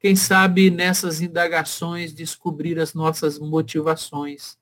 quem 0.00 0.14
sabe, 0.14 0.70
nessas 0.70 1.22
indagações, 1.22 2.12
descobrir 2.12 2.78
as 2.78 2.92
nossas 2.92 3.38
motivações. 3.38 4.58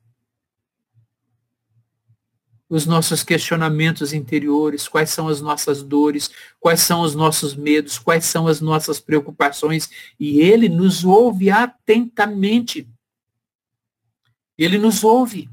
Os 2.75 2.87
nossos 2.87 3.23
questionamentos 3.23 4.13
interiores, 4.13 4.89
quais 4.89 5.11
são 5.11 5.29
as 5.29 5.41
nossas 5.41 5.81
dores, 5.81 6.29
quais 6.59 6.81
são 6.81 7.03
os 7.03 7.15
nossos 7.15 7.55
medos, 7.55 8.01
quais 8.01 8.25
são 8.25 8.49
as 8.49 8.61
nossas 8.61 8.99
preocupações, 8.99 9.89
e 10.19 10.41
ele 10.41 10.69
nos 10.69 11.05
ouve 11.05 11.53
atentamente. 11.53 12.89
Ele 14.59 14.77
nos 14.77 15.05
ouve. 15.05 15.49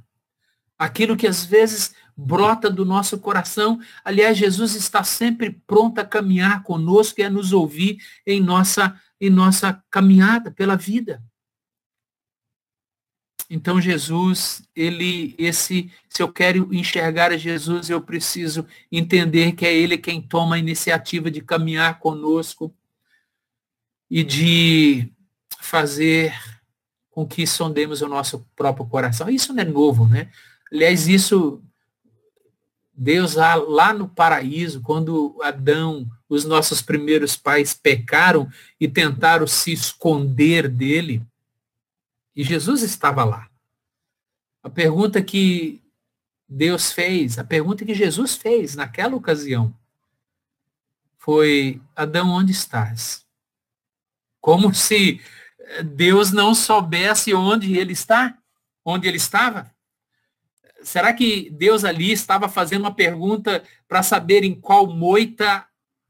Aquilo 0.80 1.16
que 1.16 1.28
às 1.28 1.46
vezes 1.46 1.94
brota 2.18 2.72
do 2.72 2.84
nosso 2.84 3.20
coração. 3.20 3.80
Aliás, 4.04 4.36
Jesus 4.36 4.74
está 4.74 5.04
sempre 5.04 5.62
pronto 5.68 6.00
a 6.00 6.06
caminhar 6.06 6.64
conosco 6.64 7.22
e 7.22 7.24
a 7.24 7.30
nos 7.30 7.54
ouvir 7.54 8.00
em 8.26 8.42
nossa, 8.42 9.00
em 9.20 9.30
nossa 9.30 9.80
caminhada 9.92 10.50
pela 10.50 10.76
vida. 10.76 11.22
Então 13.54 13.82
Jesus, 13.82 14.64
ele 14.74 15.36
esse 15.38 15.92
se 16.08 16.24
eu 16.24 16.32
quero 16.32 16.74
enxergar 16.74 17.34
a 17.34 17.38
Jesus, 17.38 17.90
eu 17.90 18.02
preciso 18.02 18.66
entender 18.90 19.52
que 19.52 19.66
é 19.66 19.74
ele 19.76 19.98
quem 19.98 20.22
toma 20.22 20.56
a 20.56 20.60
iniciativa 20.60 21.30
de 21.30 21.42
caminhar 21.42 22.00
conosco 22.00 22.74
e 24.10 24.24
de 24.24 25.12
fazer 25.60 26.34
com 27.10 27.28
que 27.28 27.46
sondemos 27.46 28.02
o 28.02 28.08
nosso 28.08 28.48
próprio 28.56 28.86
coração. 28.86 29.30
Isso 29.30 29.54
não 29.54 29.62
é 29.62 29.66
novo, 29.66 30.08
né? 30.08 30.30
Aliás, 30.72 31.10
isso 31.10 31.62
Deus 32.94 33.36
lá 33.36 33.94
no 33.94 34.08
paraíso, 34.08 34.80
quando 34.80 35.38
Adão, 35.44 36.08
os 36.30 36.46
nossos 36.46 36.82
primeiros 36.82 37.36
pais 37.36 37.74
pecaram 37.74 38.50
e 38.80 38.88
tentaram 38.88 39.46
se 39.46 39.74
esconder 39.74 40.70
dele, 40.70 41.22
e 42.36 42.44
Jesus 42.44 42.82
estava 42.82 43.24
lá. 43.24 43.50
A 44.64 44.70
pergunta 44.70 45.22
que 45.22 45.82
Deus 46.48 46.92
fez, 46.92 47.40
a 47.40 47.44
pergunta 47.44 47.86
que 47.86 47.94
Jesus 47.94 48.36
fez 48.36 48.76
naquela 48.76 49.16
ocasião, 49.16 49.76
foi: 51.18 51.82
Adão, 51.96 52.30
onde 52.30 52.52
estás? 52.52 53.26
Como 54.40 54.74
se 54.74 55.22
Deus 55.84 56.32
não 56.32 56.54
soubesse 56.54 57.34
onde 57.34 57.78
ele 57.78 57.94
está, 57.94 58.38
onde 58.84 59.08
ele 59.08 59.18
estava. 59.18 59.74
Será 60.84 61.14
que 61.14 61.50
Deus 61.52 61.84
ali 61.86 62.12
estava 62.12 62.50
fazendo 62.50 62.82
uma 62.82 62.94
pergunta 62.94 63.64
para 63.88 64.02
saber 64.02 64.44
em 64.44 64.60
qual 64.60 64.88
moita 64.88 65.66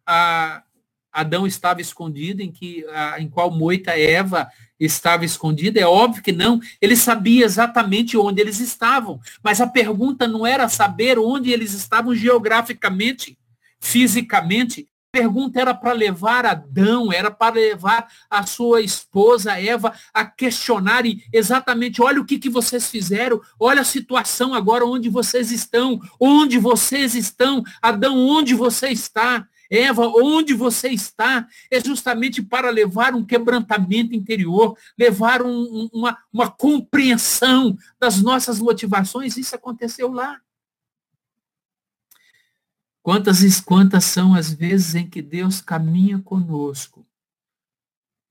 a 0.06 0.64
Adão 1.12 1.46
estava 1.46 1.82
escondido, 1.82 2.42
em, 2.42 2.52
que, 2.52 2.86
a, 2.94 3.20
em 3.20 3.30
qual 3.30 3.52
moita 3.52 3.92
Eva 3.92 4.48
estava 4.80 5.26
escondida? 5.26 5.80
É 5.80 5.86
óbvio 5.86 6.24
que 6.24 6.32
não. 6.32 6.60
Ele 6.82 6.96
sabia 6.96 7.46
exatamente 7.46 8.18
onde 8.18 8.42
eles 8.42 8.60
estavam. 8.60 9.20
Mas 9.44 9.60
a 9.60 9.68
pergunta 9.68 10.28
não 10.28 10.46
era 10.46 10.70
saber 10.70 11.20
onde 11.20 11.52
eles 11.52 11.74
estavam 11.74 12.16
geograficamente, 12.16 13.38
fisicamente, 13.80 14.88
pergunta 15.12 15.60
era 15.60 15.74
para 15.74 15.92
levar 15.92 16.46
Adão, 16.46 17.12
era 17.12 17.30
para 17.30 17.56
levar 17.56 18.08
a 18.30 18.46
sua 18.46 18.82
esposa 18.82 19.60
Eva 19.60 19.94
a 20.14 20.24
questionarem 20.24 21.22
exatamente, 21.34 22.02
olha 22.02 22.22
o 22.22 22.26
que, 22.26 22.40
que 22.40 22.50
vocês 22.50 22.90
fizeram, 22.90 23.42
olha 23.60 23.82
a 23.82 23.86
situação 23.86 24.54
agora 24.54 24.86
onde 24.86 25.10
vocês 25.10 25.52
estão, 25.52 26.00
onde 26.20 26.58
vocês 26.58 27.14
estão, 27.14 27.62
Adão, 27.82 28.18
onde 28.18 28.56
você 28.56 28.88
está? 28.90 29.46
Eva, 29.72 30.06
onde 30.06 30.54
você 30.54 30.90
está, 30.90 31.48
é 31.72 31.80
justamente 31.80 32.42
para 32.42 32.70
levar 32.70 33.16
um 33.16 33.26
quebrantamento 33.26 34.14
interior, 34.14 34.78
levar 35.00 35.42
um, 35.42 35.90
uma, 35.94 36.22
uma 36.32 36.52
compreensão 36.52 37.78
das 37.98 38.22
nossas 38.22 38.60
motivações. 38.60 39.38
Isso 39.38 39.56
aconteceu 39.56 40.12
lá. 40.12 40.42
Quantas 43.02 43.42
e 43.42 43.64
quantas 43.64 44.04
são 44.04 44.36
as 44.36 44.52
vezes 44.52 44.94
em 44.94 45.10
que 45.10 45.22
Deus 45.22 45.62
caminha 45.62 46.20
conosco, 46.20 47.08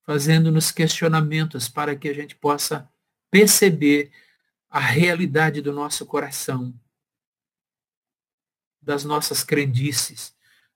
fazendo-nos 0.05 0.71
questionamentos 0.71 1.69
para 1.69 1.97
que 1.97 2.09
a 2.09 2.15
gente 2.15 2.37
possa 2.37 2.87
perceber 3.31 4.13
a 4.69 4.79
realidade 4.79 5.63
do 5.63 5.73
nosso 5.73 6.05
coração, 6.05 6.75
das 8.81 9.05
nossas 9.05 9.43
crendices, 9.43 10.35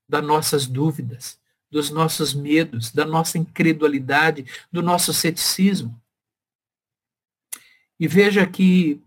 das 0.08 0.24
nossas 0.24 0.66
dúvidas, 0.66 1.38
dos 1.70 1.90
nossos 1.90 2.34
medos, 2.34 2.92
da 2.92 3.04
nossa 3.04 3.38
incredulidade, 3.38 4.46
do 4.70 4.82
nosso 4.82 5.12
ceticismo. 5.12 6.00
E 7.98 8.06
veja 8.06 8.46
que 8.46 9.00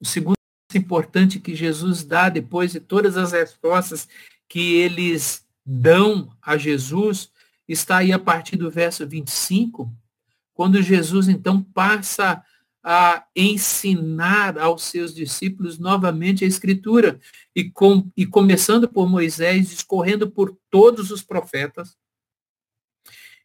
o 0.00 0.04
segundo 0.04 0.36
importante 0.74 1.40
que 1.40 1.54
Jesus 1.54 2.04
dá 2.04 2.28
depois 2.28 2.72
de 2.72 2.80
todas 2.80 3.16
as 3.16 3.32
respostas 3.32 4.08
que 4.48 4.74
eles 4.76 5.46
dão 5.64 6.30
a 6.40 6.56
Jesus, 6.56 7.30
está 7.66 7.98
aí 7.98 8.12
a 8.12 8.18
partir 8.18 8.56
do 8.56 8.70
verso 8.70 9.06
25, 9.06 9.92
quando 10.54 10.80
Jesus 10.80 11.28
então 11.28 11.62
passa 11.62 12.42
a 12.88 13.26
ensinar 13.34 14.56
aos 14.56 14.84
seus 14.84 15.12
discípulos 15.12 15.76
novamente 15.76 16.44
a 16.44 16.46
Escritura, 16.46 17.18
e, 17.52 17.68
com, 17.68 18.08
e 18.16 18.24
começando 18.24 18.88
por 18.88 19.08
Moisés, 19.08 19.70
discorrendo 19.70 20.30
por 20.30 20.56
todos 20.70 21.10
os 21.10 21.20
profetas, 21.20 21.98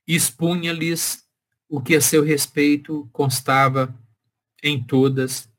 expunha-lhes 0.07 1.25
o 1.67 1.81
que 1.81 1.95
a 1.95 2.01
seu 2.01 2.23
respeito 2.23 3.09
constava 3.11 3.91
em 4.61 4.83
todas 4.83 5.49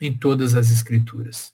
em 0.00 0.16
todas 0.16 0.54
as 0.54 0.70
escrituras. 0.70 1.52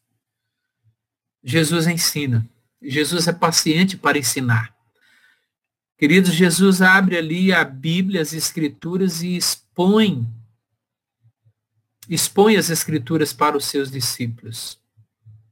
Jesus 1.43 1.87
ensina. 1.87 2.49
Jesus 2.81 3.27
é 3.27 3.33
paciente 3.33 3.97
para 3.97 4.17
ensinar. 4.17 4.75
Queridos, 5.99 6.33
Jesus 6.33 6.81
abre 6.81 7.19
ali 7.19 7.53
a 7.53 7.65
Bíblia, 7.65 8.23
as 8.23 8.33
escrituras 8.33 9.21
e 9.21 9.37
expõe 9.37 10.27
expõe 12.09 12.57
as 12.57 12.71
escrituras 12.71 13.33
para 13.33 13.57
os 13.57 13.67
seus 13.67 13.91
discípulos, 13.91 14.81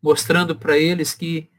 mostrando 0.02 0.56
para 0.56 0.78
eles 0.78 1.14
que 1.14 1.50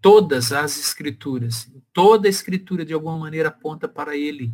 todas 0.00 0.52
as 0.52 0.78
escrituras, 0.78 1.68
toda 1.92 2.28
a 2.28 2.30
escritura 2.30 2.84
de 2.84 2.92
alguma 2.92 3.18
maneira 3.18 3.48
aponta 3.48 3.88
para 3.88 4.16
ele 4.16 4.52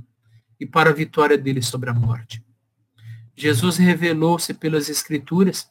e 0.58 0.66
para 0.66 0.90
a 0.90 0.94
vitória 0.94 1.36
dele 1.36 1.62
sobre 1.62 1.90
a 1.90 1.94
morte. 1.94 2.44
Jesus 3.36 3.76
revelou-se 3.76 4.52
pelas 4.54 4.88
escrituras 4.88 5.68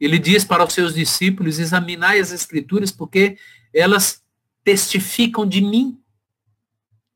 ele 0.00 0.18
diz 0.18 0.44
para 0.44 0.64
os 0.64 0.72
seus 0.72 0.94
discípulos, 0.94 1.58
examinai 1.58 2.20
as 2.20 2.30
escrituras, 2.30 2.92
porque 2.92 3.36
elas 3.74 4.22
testificam 4.62 5.46
de 5.46 5.60
mim. 5.60 6.00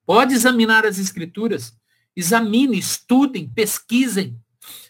Pode 0.05 0.35
examinar 0.35 0.85
as 0.85 0.99
escrituras. 0.99 1.77
Examine, 2.17 2.77
estudem, 2.77 3.49
pesquisem. 3.49 4.37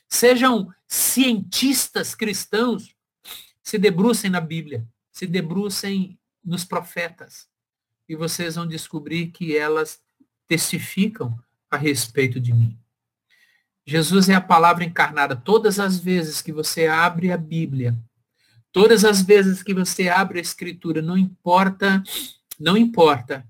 Sejam 0.09 0.73
cientistas 0.93 2.15
cristãos. 2.15 2.95
Se 3.63 3.79
debrucem 3.79 4.31
na 4.31 4.41
Bíblia. 4.41 4.87
Se 5.11 5.27
debrucem 5.27 6.19
nos 6.45 6.65
profetas. 6.65 7.49
E 8.07 8.15
vocês 8.15 8.57
vão 8.57 8.67
descobrir 8.67 9.29
que 9.29 9.57
elas 9.57 10.03
testificam 10.47 11.39
a 11.71 11.79
respeito 11.79 12.39
de 12.39 12.53
mim. 12.53 12.79
Jesus 13.87 14.29
é 14.29 14.35
a 14.35 14.41
palavra 14.41 14.85
encarnada. 14.85 15.35
Todas 15.35 15.81
as 15.81 15.99
vezes 15.99 16.43
que 16.43 16.53
você 16.53 16.87
abre 16.87 17.33
a 17.33 17.39
Bíblia, 17.39 17.97
todas 18.71 19.03
as 19.03 19.23
vezes 19.23 19.63
que 19.63 19.73
você 19.73 20.11
abre 20.11 20.39
a 20.39 20.43
Escritura, 20.43 21.01
não 21.01 21.17
importa, 21.17 22.03
não 22.61 22.77
importa 22.77 23.49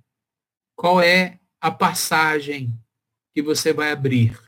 qual 0.77 1.01
é 1.01 1.41
a 1.61 1.73
passagem 1.73 2.73
que 3.35 3.43
você 3.43 3.73
vai 3.73 3.91
abrir, 3.91 4.39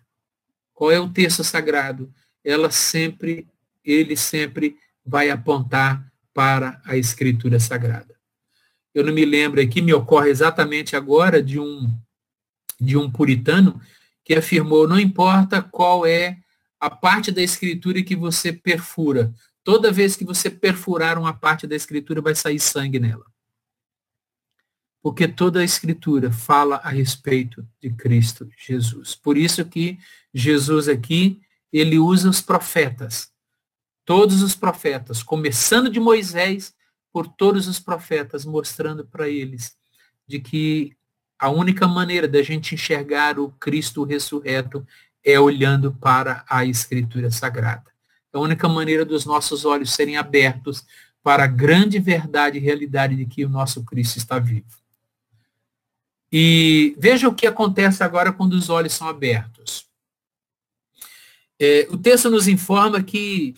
qual 0.72 0.92
é 0.92 1.00
o 1.00 1.08
texto 1.08 1.42
sagrado, 1.42 2.12
ela 2.44 2.70
sempre, 2.70 3.48
ele 3.84 4.16
sempre 4.16 4.76
vai 5.04 5.30
apontar 5.30 6.06
para 6.32 6.80
a 6.84 6.96
Escritura 6.96 7.58
Sagrada. 7.58 8.14
Eu 8.94 9.04
não 9.04 9.12
me 9.12 9.24
lembro 9.24 9.60
aqui, 9.60 9.80
me 9.80 9.92
ocorre 9.92 10.30
exatamente 10.30 10.94
agora 10.94 11.42
de 11.42 11.58
um 11.58 11.90
de 12.80 12.96
um 12.96 13.10
puritano 13.10 13.80
que 14.24 14.34
afirmou: 14.34 14.88
não 14.88 14.98
importa 14.98 15.62
qual 15.62 16.06
é 16.06 16.38
a 16.78 16.90
parte 16.90 17.32
da 17.32 17.42
escritura 17.42 18.02
que 18.02 18.16
você 18.16 18.52
perfura, 18.52 19.32
toda 19.62 19.92
vez 19.92 20.16
que 20.16 20.24
você 20.24 20.50
perfurar 20.50 21.18
uma 21.18 21.32
parte 21.32 21.66
da 21.66 21.74
escritura, 21.74 22.20
vai 22.20 22.34
sair 22.34 22.60
sangue 22.60 22.98
nela. 22.98 23.24
Porque 25.02 25.28
toda 25.28 25.60
a 25.60 25.64
escritura 25.64 26.32
fala 26.32 26.76
a 26.76 26.88
respeito 26.88 27.66
de 27.80 27.90
Cristo 27.90 28.48
Jesus. 28.56 29.14
Por 29.14 29.36
isso 29.36 29.64
que 29.64 29.98
Jesus 30.32 30.88
aqui, 30.88 31.40
ele 31.80 31.98
usa 31.98 32.30
os 32.30 32.40
profetas. 32.40 33.32
Todos 34.04 34.42
os 34.42 34.54
profetas, 34.54 35.22
começando 35.22 35.90
de 35.90 35.98
Moisés, 35.98 36.72
por 37.12 37.26
todos 37.26 37.66
os 37.66 37.80
profetas, 37.80 38.44
mostrando 38.44 39.04
para 39.04 39.28
eles 39.28 39.76
de 40.26 40.38
que 40.38 40.96
a 41.38 41.48
única 41.50 41.86
maneira 41.86 42.28
da 42.28 42.42
gente 42.42 42.74
enxergar 42.74 43.38
o 43.38 43.50
Cristo 43.50 44.04
ressurreto 44.04 44.86
é 45.24 45.38
olhando 45.38 45.92
para 45.92 46.44
a 46.48 46.64
Escritura 46.64 47.30
Sagrada. 47.30 47.90
É 48.32 48.36
a 48.36 48.40
única 48.40 48.68
maneira 48.68 49.04
dos 49.04 49.24
nossos 49.24 49.64
olhos 49.64 49.92
serem 49.92 50.16
abertos 50.16 50.84
para 51.22 51.44
a 51.44 51.48
grande 51.48 51.98
verdade 51.98 52.58
e 52.58 52.60
realidade 52.60 53.16
de 53.16 53.26
que 53.26 53.44
o 53.44 53.48
nosso 53.48 53.82
Cristo 53.84 54.18
está 54.18 54.38
vivo. 54.38 54.66
E 56.30 56.94
veja 56.98 57.28
o 57.28 57.34
que 57.34 57.46
acontece 57.46 58.02
agora 58.02 58.32
quando 58.32 58.52
os 58.52 58.68
olhos 58.68 58.92
são 58.92 59.08
abertos. 59.08 59.88
É, 61.60 61.86
o 61.90 61.96
texto 61.96 62.30
nos 62.30 62.48
informa 62.48 63.02
que 63.02 63.54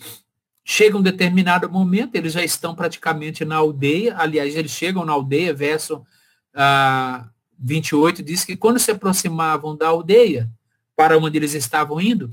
chega 0.63 0.97
um 0.97 1.01
determinado 1.01 1.69
momento, 1.69 2.15
eles 2.15 2.33
já 2.33 2.43
estão 2.43 2.75
praticamente 2.75 3.45
na 3.45 3.55
aldeia, 3.55 4.15
aliás, 4.17 4.55
eles 4.55 4.71
chegam 4.71 5.05
na 5.05 5.13
aldeia, 5.13 5.53
verso 5.53 6.05
ah, 6.53 7.29
28 7.57 8.21
diz 8.21 8.43
que 8.43 8.57
quando 8.57 8.79
se 8.79 8.91
aproximavam 8.91 9.75
da 9.75 9.87
aldeia, 9.87 10.49
para 10.95 11.17
onde 11.17 11.37
eles 11.37 11.53
estavam 11.53 12.01
indo, 12.01 12.29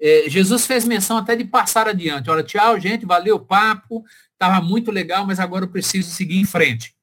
é, 0.00 0.28
Jesus 0.28 0.66
fez 0.66 0.84
menção 0.84 1.18
até 1.18 1.34
de 1.34 1.44
passar 1.44 1.88
adiante. 1.88 2.30
Olha, 2.30 2.42
tchau, 2.42 2.78
gente, 2.78 3.04
valeu 3.04 3.36
o 3.36 3.44
papo, 3.44 4.04
estava 4.32 4.60
muito 4.64 4.90
legal, 4.90 5.26
mas 5.26 5.40
agora 5.40 5.64
eu 5.64 5.70
preciso 5.70 6.10
seguir 6.10 6.38
em 6.38 6.44
frente. 6.44 6.94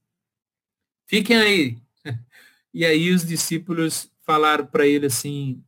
Fiquem 1.05 1.37
aí, 1.37 1.77
e 2.73 2.85
aí 2.85 3.11
os 3.11 3.25
discípulos 3.25 4.09
falaram 4.25 4.65
para 4.65 4.87
ele 4.87 5.07
assim, 5.07 5.61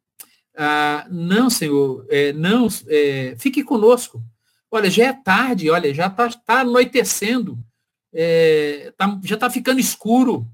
ah, 0.62 1.07
não, 1.10 1.49
Senhor, 1.49 2.05
é, 2.10 2.34
não, 2.34 2.68
é, 2.88 3.36
fique 3.39 3.64
conosco. 3.64 4.24
Olha, 4.70 4.89
já 4.89 5.05
é 5.05 5.14
tarde, 5.14 5.70
olha, 5.70 5.93
já 5.93 6.07
está 6.07 6.30
tá 6.30 6.60
anoitecendo, 6.62 7.57
é, 8.14 8.93
tá, 8.97 9.20
já 9.24 9.36
está 9.36 9.49
ficando 9.49 9.80
escuro. 9.80 10.47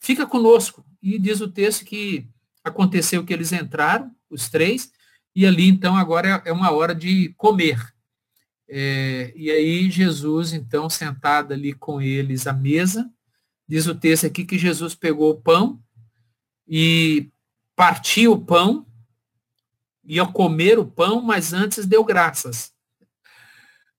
Fica 0.00 0.26
conosco. 0.26 0.84
E 1.02 1.18
diz 1.18 1.40
o 1.40 1.48
texto 1.48 1.84
que 1.84 2.28
aconteceu 2.62 3.24
que 3.24 3.32
eles 3.32 3.52
entraram, 3.52 4.10
os 4.30 4.48
três, 4.48 4.92
e 5.34 5.46
ali 5.46 5.68
então 5.68 5.96
agora 5.96 6.42
é, 6.44 6.52
uma 6.52 6.70
hora 6.70 6.94
de 6.94 7.30
comer. 7.36 7.80
É, 8.68 9.32
e 9.34 9.50
aí 9.50 9.90
Jesus, 9.90 10.52
então, 10.52 10.90
sentado 10.90 11.54
ali 11.54 11.72
com 11.72 12.00
eles 12.00 12.46
à 12.46 12.52
mesa, 12.52 13.10
Diz 13.68 13.86
o 13.86 13.94
texto 13.94 14.26
aqui 14.26 14.46
que 14.46 14.56
Jesus 14.56 14.94
pegou 14.94 15.30
o 15.30 15.40
pão 15.40 15.78
e 16.66 17.28
partiu 17.76 18.32
o 18.32 18.40
pão, 18.40 18.86
ia 20.08 20.24
comer 20.26 20.78
o 20.78 20.86
pão, 20.86 21.20
mas 21.20 21.52
antes 21.52 21.84
deu 21.84 22.02
graças. 22.02 22.72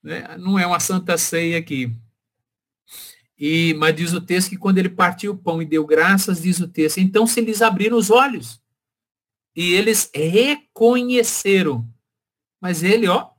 Né? 0.01 0.37
Não 0.39 0.57
é 0.57 0.65
uma 0.65 0.79
santa 0.79 1.17
ceia 1.19 1.59
aqui. 1.59 1.95
E, 3.37 3.75
mas 3.75 3.95
diz 3.95 4.11
o 4.11 4.19
texto 4.19 4.49
que 4.49 4.57
quando 4.57 4.79
ele 4.79 4.89
partiu 4.89 5.33
o 5.33 5.37
pão 5.37 5.61
e 5.61 5.65
deu 5.65 5.85
graças, 5.85 6.41
diz 6.41 6.59
o 6.59 6.67
texto, 6.67 6.97
então 6.97 7.27
se 7.27 7.39
lhes 7.39 7.61
abriram 7.61 7.95
os 7.95 8.09
olhos. 8.09 8.59
E 9.55 9.73
eles 9.73 10.09
reconheceram. 10.13 11.87
Mas 12.59 12.81
ele, 12.81 13.07
ó, 13.07 13.29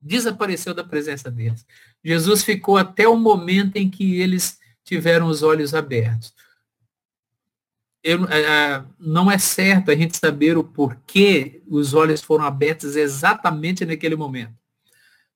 desapareceu 0.00 0.74
da 0.74 0.82
presença 0.82 1.30
deles. 1.30 1.64
Jesus 2.04 2.42
ficou 2.42 2.76
até 2.76 3.06
o 3.06 3.16
momento 3.16 3.76
em 3.76 3.88
que 3.88 4.20
eles 4.20 4.58
tiveram 4.84 5.28
os 5.28 5.42
olhos 5.42 5.72
abertos. 5.72 6.34
Eu, 8.08 8.24
é, 8.24 8.82
não 8.98 9.30
é 9.30 9.36
certo 9.36 9.90
a 9.90 9.94
gente 9.94 10.16
saber 10.16 10.56
o 10.56 10.64
porquê 10.64 11.60
os 11.66 11.92
olhos 11.92 12.22
foram 12.22 12.46
abertos 12.46 12.96
exatamente 12.96 13.84
naquele 13.84 14.16
momento. 14.16 14.54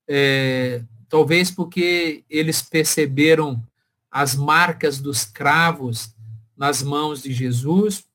É, 0.09 0.83
talvez 1.07 1.51
porque 1.51 2.25
eles 2.31 2.63
perceberam 2.63 3.63
as 4.11 4.35
marcas 4.35 4.99
dos 4.99 5.23
cravos 5.23 6.15
nas 6.57 6.83
mãos 6.83 7.23
de 7.23 7.31
Jesus. 7.31 8.07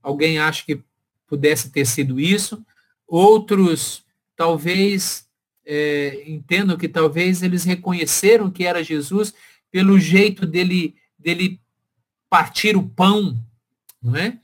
Alguém 0.00 0.38
acha 0.38 0.64
que 0.64 0.80
pudesse 1.26 1.68
ter 1.70 1.84
sido 1.84 2.20
isso. 2.20 2.64
Outros 3.04 4.04
talvez 4.36 5.28
é, 5.66 6.22
entendam 6.24 6.76
que 6.76 6.88
talvez 6.88 7.42
eles 7.42 7.64
reconheceram 7.64 8.48
que 8.48 8.64
era 8.64 8.84
Jesus 8.84 9.34
pelo 9.72 9.98
jeito 9.98 10.46
dele, 10.46 10.94
dele 11.18 11.60
partir 12.30 12.76
o 12.76 12.88
pão, 12.88 13.44
não 14.02 14.16
é? 14.16 14.38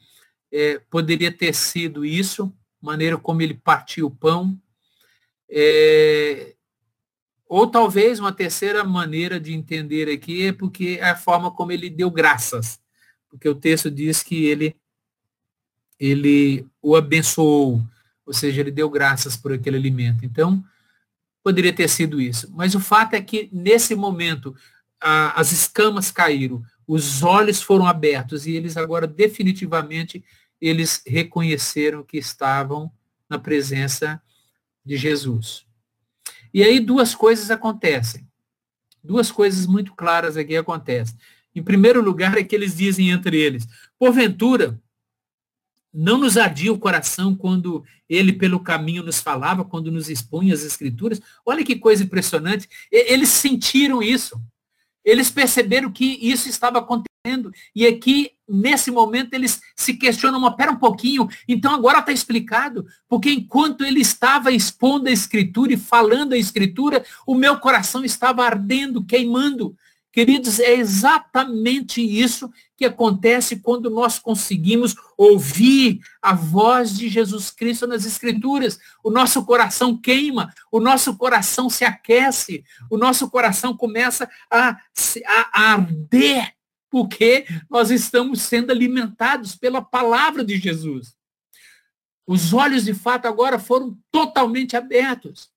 é 0.53 0.79
poderia 0.91 1.33
ter 1.33 1.55
sido 1.55 2.05
isso, 2.05 2.53
maneira 2.81 3.17
como 3.19 3.43
ele 3.43 3.55
partiu 3.55 4.07
o 4.07 4.11
pão. 4.11 4.59
É, 5.51 6.55
ou 7.49 7.67
talvez 7.67 8.21
uma 8.21 8.33
terceira 8.33 8.85
maneira 8.85 9.41
de 9.41 9.55
entender 9.55 10.11
aqui 10.13 10.47
é 10.47 10.53
porque 10.53 11.01
a 11.03 11.17
forma 11.17 11.51
como 11.51 11.73
ele 11.73 11.89
deu 11.89 12.11
graças. 12.11 12.79
Porque 13.31 13.49
o 13.49 13.55
texto 13.55 13.91
diz 13.91 14.23
que 14.23 14.45
ele, 14.45 14.77
ele 15.99 16.67
o 16.83 16.95
abençoou, 16.95 17.83
ou 18.25 18.33
seja, 18.33 18.61
ele 18.61 18.71
deu 18.71 18.89
graças 18.91 19.37
por 19.37 19.53
aquele 19.53 19.77
alimento. 19.77 20.25
Então, 20.25 20.63
poderia 21.43 21.73
ter 21.73 21.89
sido 21.89 22.21
isso. 22.21 22.51
Mas 22.55 22.75
o 22.75 22.81
fato 22.81 23.15
é 23.15 23.21
que, 23.21 23.49
nesse 23.53 23.95
momento, 23.95 24.55
a, 25.01 25.39
as 25.41 25.53
escamas 25.53 26.11
caíram, 26.11 26.63
os 26.89 27.23
olhos 27.23 27.61
foram 27.61 27.87
abertos 27.87 28.47
e 28.47 28.53
eles 28.53 28.79
agora 28.79 29.07
definitivamente 29.07 30.25
eles 30.59 31.03
reconheceram 31.07 32.03
que 32.03 32.17
estavam 32.17 32.91
na 33.29 33.39
presença 33.39 34.21
de 34.83 34.97
Jesus. 34.97 35.67
E 36.53 36.63
aí 36.63 36.81
duas 36.81 37.15
coisas 37.15 37.51
acontecem. 37.51 38.27
Duas 39.05 39.31
coisas 39.31 39.67
muito 39.67 39.95
claras 39.95 40.39
aqui 40.39 40.57
acontecem. 40.57 41.15
Em 41.55 41.63
primeiro 41.63 42.01
lugar 42.01 42.39
é 42.39 42.43
que 42.43 42.57
eles 42.57 42.75
dizem 42.77 43.11
entre 43.11 43.37
eles, 43.39 43.69
porventura, 43.99 44.81
não 45.93 46.17
nos 46.17 46.39
ardia 46.39 46.73
o 46.73 46.79
coração 46.79 47.35
quando 47.35 47.85
ele 48.09 48.33
pelo 48.33 48.61
caminho 48.61 49.03
nos 49.03 49.21
falava, 49.21 49.65
quando 49.65 49.91
nos 49.91 50.09
expunha 50.09 50.55
as 50.55 50.63
escrituras. 50.63 51.21
Olha 51.45 51.65
que 51.65 51.77
coisa 51.77 52.03
impressionante. 52.03 52.67
Eles 52.91 53.29
sentiram 53.29 54.03
isso. 54.03 54.41
Eles 55.09 55.31
perceberam 55.31 55.91
que 55.91 56.19
isso 56.21 56.51
estava 56.51 56.81
acontecendo. 56.81 57.51
E 57.75 57.87
aqui, 57.87 58.33
nesse 58.47 58.91
momento, 58.91 59.33
eles 59.33 59.59
se 59.75 59.95
questionam, 59.95 60.39
mas 60.39 60.55
pera 60.55 60.71
um 60.71 60.77
pouquinho, 60.77 61.27
então 61.49 61.75
agora 61.75 62.01
está 62.01 62.13
explicado. 62.13 62.87
Porque 63.09 63.31
enquanto 63.31 63.87
ele 63.87 64.01
estava 64.01 64.53
expondo 64.53 65.09
a 65.09 65.13
escritura 65.13 65.73
e 65.73 65.79
falando 65.79 66.35
a 66.35 66.39
escritura, 66.39 67.03
o 67.27 67.35
meu 67.35 67.59
coração 67.59 68.05
estava 68.05 68.45
ardendo, 68.45 69.03
queimando. 69.03 69.75
Queridos, 70.19 70.59
é 70.59 70.75
exatamente 70.75 72.03
isso 72.03 72.53
que 72.77 72.85
acontece 72.85 73.61
quando 73.61 73.89
nós 73.89 74.19
conseguimos 74.19 74.97
ouvir 75.17 76.01
a 76.21 76.35
voz 76.35 76.99
de 76.99 77.09
Jesus 77.09 77.53
Cristo 77.53 77.87
nas 77.87 78.05
Escrituras. 78.05 78.81
O 79.05 79.13
nosso 79.13 79.47
coração 79.47 79.97
queima, 79.97 80.53
o 80.73 80.81
nosso 80.81 81.17
coração 81.17 81.71
se 81.71 81.85
aquece, 81.85 82.65
o 82.91 82.99
nosso 82.99 83.31
coração 83.31 83.77
começa 83.77 84.29
a, 84.51 84.71
a, 85.25 85.71
arder, 85.71 86.53
porque 86.91 87.47
nós 87.71 87.93
estamos 87.93 88.43
sendo 88.43 88.73
alimentados 88.73 89.55
pela 89.55 89.81
palavra 89.81 90.45
de 90.45 90.59
Jesus. 90.59 91.15
Os 92.27 92.53
olhos, 92.53 92.87
de 92.87 92.93
fato, 92.93 93.27
agora 93.27 93.57
foram 93.57 93.97
totalmente 94.11 94.77
abertos. 94.77 95.49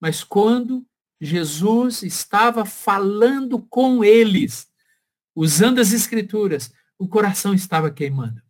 Mas 0.00 0.22
quando 0.22 0.86
Jesus 1.24 2.02
estava 2.02 2.66
falando 2.66 3.58
com 3.58 4.04
eles, 4.04 4.68
usando 5.34 5.80
as 5.80 5.92
escrituras, 5.92 6.70
o 6.98 7.08
coração 7.08 7.54
estava 7.54 7.90
queimando. 7.90 8.42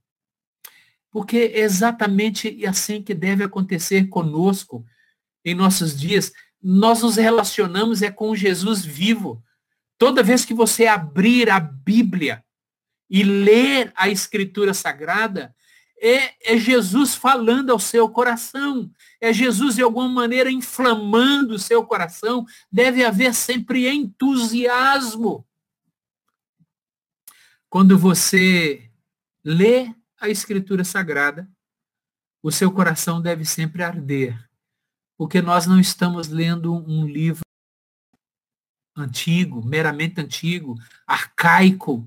Porque 1.08 1.36
é 1.36 1.60
exatamente 1.60 2.66
assim 2.66 3.00
que 3.00 3.14
deve 3.14 3.44
acontecer 3.44 4.08
conosco 4.08 4.84
em 5.44 5.54
nossos 5.54 5.98
dias. 5.98 6.32
Nós 6.60 7.02
nos 7.02 7.14
relacionamos 7.14 8.02
é 8.02 8.10
com 8.10 8.34
Jesus 8.34 8.84
vivo. 8.84 9.40
Toda 9.96 10.22
vez 10.22 10.44
que 10.44 10.52
você 10.52 10.86
abrir 10.86 11.48
a 11.48 11.60
Bíblia 11.60 12.44
e 13.08 13.22
ler 13.22 13.92
a 13.94 14.08
Escritura 14.08 14.74
Sagrada, 14.74 15.54
é, 16.06 16.34
é, 16.52 16.58
Jesus 16.58 17.14
falando 17.14 17.70
ao 17.70 17.78
seu 17.78 18.06
coração. 18.10 18.90
É 19.18 19.32
Jesus, 19.32 19.76
de 19.76 19.82
alguma 19.82 20.06
maneira, 20.06 20.50
inflamando 20.50 21.54
o 21.54 21.58
seu 21.58 21.82
coração. 21.86 22.44
Deve 22.70 23.02
haver 23.02 23.32
sempre 23.32 23.88
entusiasmo. 23.88 25.46
Quando 27.70 27.96
você 27.96 28.90
lê 29.42 29.94
a 30.20 30.28
Escritura 30.28 30.84
Sagrada, 30.84 31.50
o 32.42 32.52
seu 32.52 32.70
coração 32.70 33.22
deve 33.22 33.46
sempre 33.46 33.82
arder, 33.82 34.38
porque 35.16 35.40
nós 35.40 35.66
não 35.66 35.80
estamos 35.80 36.28
lendo 36.28 36.74
um 36.74 37.06
livro 37.06 37.40
antigo, 38.94 39.64
meramente 39.64 40.20
antigo, 40.20 40.76
arcaico. 41.06 42.06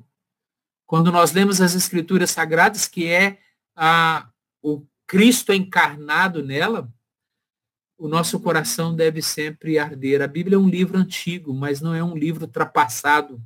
Quando 0.86 1.12
nós 1.12 1.32
lemos 1.32 1.60
as 1.60 1.74
Escrituras 1.74 2.30
Sagradas, 2.30 2.88
que 2.88 3.08
é 3.08 3.41
a, 3.78 4.28
o 4.61 4.84
Cristo 5.05 5.53
encarnado 5.53 6.43
nela, 6.43 6.91
o 7.97 8.07
nosso 8.07 8.39
coração 8.39 8.95
deve 8.95 9.21
sempre 9.21 9.78
arder. 9.78 10.21
A 10.21 10.28
Bíblia 10.28 10.55
é 10.55 10.59
um 10.59 10.69
livro 10.69 10.97
antigo, 10.97 11.53
mas 11.53 11.80
não 11.80 11.93
é 11.93 12.03
um 12.03 12.17
livro 12.17 12.45
ultrapassado. 12.45 13.41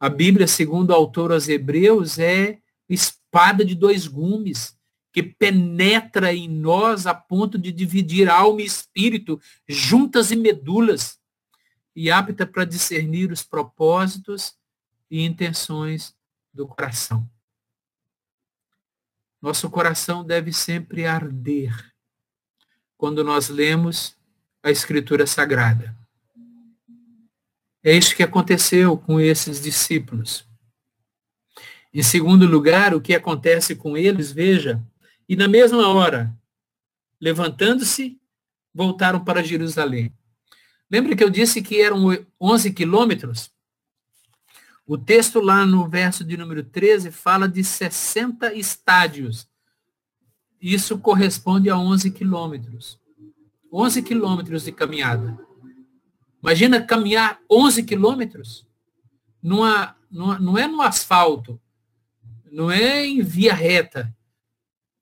A 0.00 0.08
Bíblia, 0.08 0.46
segundo 0.48 0.90
o 0.90 0.94
autor 0.94 1.30
aos 1.30 1.48
Hebreus, 1.48 2.18
é 2.18 2.58
espada 2.88 3.64
de 3.64 3.74
dois 3.74 4.06
gumes 4.06 4.76
que 5.12 5.22
penetra 5.22 6.34
em 6.34 6.48
nós 6.48 7.06
a 7.06 7.14
ponto 7.14 7.58
de 7.58 7.70
dividir 7.70 8.30
alma 8.30 8.62
e 8.62 8.64
espírito, 8.64 9.40
juntas 9.68 10.30
e 10.30 10.36
medulas, 10.36 11.18
e 11.94 12.10
apta 12.10 12.46
para 12.46 12.64
discernir 12.64 13.30
os 13.30 13.42
propósitos 13.42 14.54
e 15.10 15.22
intenções 15.22 16.14
do 16.52 16.66
coração. 16.66 17.28
Nosso 19.42 19.68
coração 19.68 20.24
deve 20.24 20.52
sempre 20.52 21.04
arder 21.04 21.92
quando 22.96 23.24
nós 23.24 23.48
lemos 23.48 24.16
a 24.62 24.70
Escritura 24.70 25.26
Sagrada. 25.26 25.96
É 27.82 27.92
isso 27.92 28.14
que 28.14 28.22
aconteceu 28.22 28.96
com 28.96 29.18
esses 29.18 29.60
discípulos. 29.60 30.46
Em 31.92 32.04
segundo 32.04 32.46
lugar, 32.46 32.94
o 32.94 33.00
que 33.00 33.12
acontece 33.12 33.74
com 33.74 33.96
eles, 33.96 34.30
veja, 34.30 34.80
e 35.28 35.34
na 35.34 35.48
mesma 35.48 35.88
hora, 35.88 36.32
levantando-se, 37.20 38.20
voltaram 38.72 39.24
para 39.24 39.42
Jerusalém. 39.42 40.14
Lembra 40.88 41.16
que 41.16 41.24
eu 41.24 41.28
disse 41.28 41.60
que 41.60 41.80
eram 41.80 42.06
11 42.40 42.72
quilômetros? 42.72 43.50
O 44.86 44.98
texto 44.98 45.40
lá 45.40 45.64
no 45.64 45.88
verso 45.88 46.24
de 46.24 46.36
número 46.36 46.64
13 46.64 47.10
fala 47.10 47.48
de 47.48 47.62
60 47.62 48.52
estádios. 48.54 49.48
Isso 50.60 50.98
corresponde 50.98 51.70
a 51.70 51.78
11 51.78 52.10
quilômetros. 52.10 52.98
11 53.72 54.02
quilômetros 54.02 54.64
de 54.64 54.72
caminhada. 54.72 55.38
Imagina 56.42 56.82
caminhar 56.82 57.40
11 57.48 57.84
quilômetros 57.84 58.66
numa, 59.40 59.96
numa, 60.10 60.38
não 60.38 60.58
é 60.58 60.66
no 60.66 60.82
asfalto, 60.82 61.60
não 62.50 62.70
é 62.70 63.06
em 63.06 63.22
via 63.22 63.54
reta, 63.54 64.14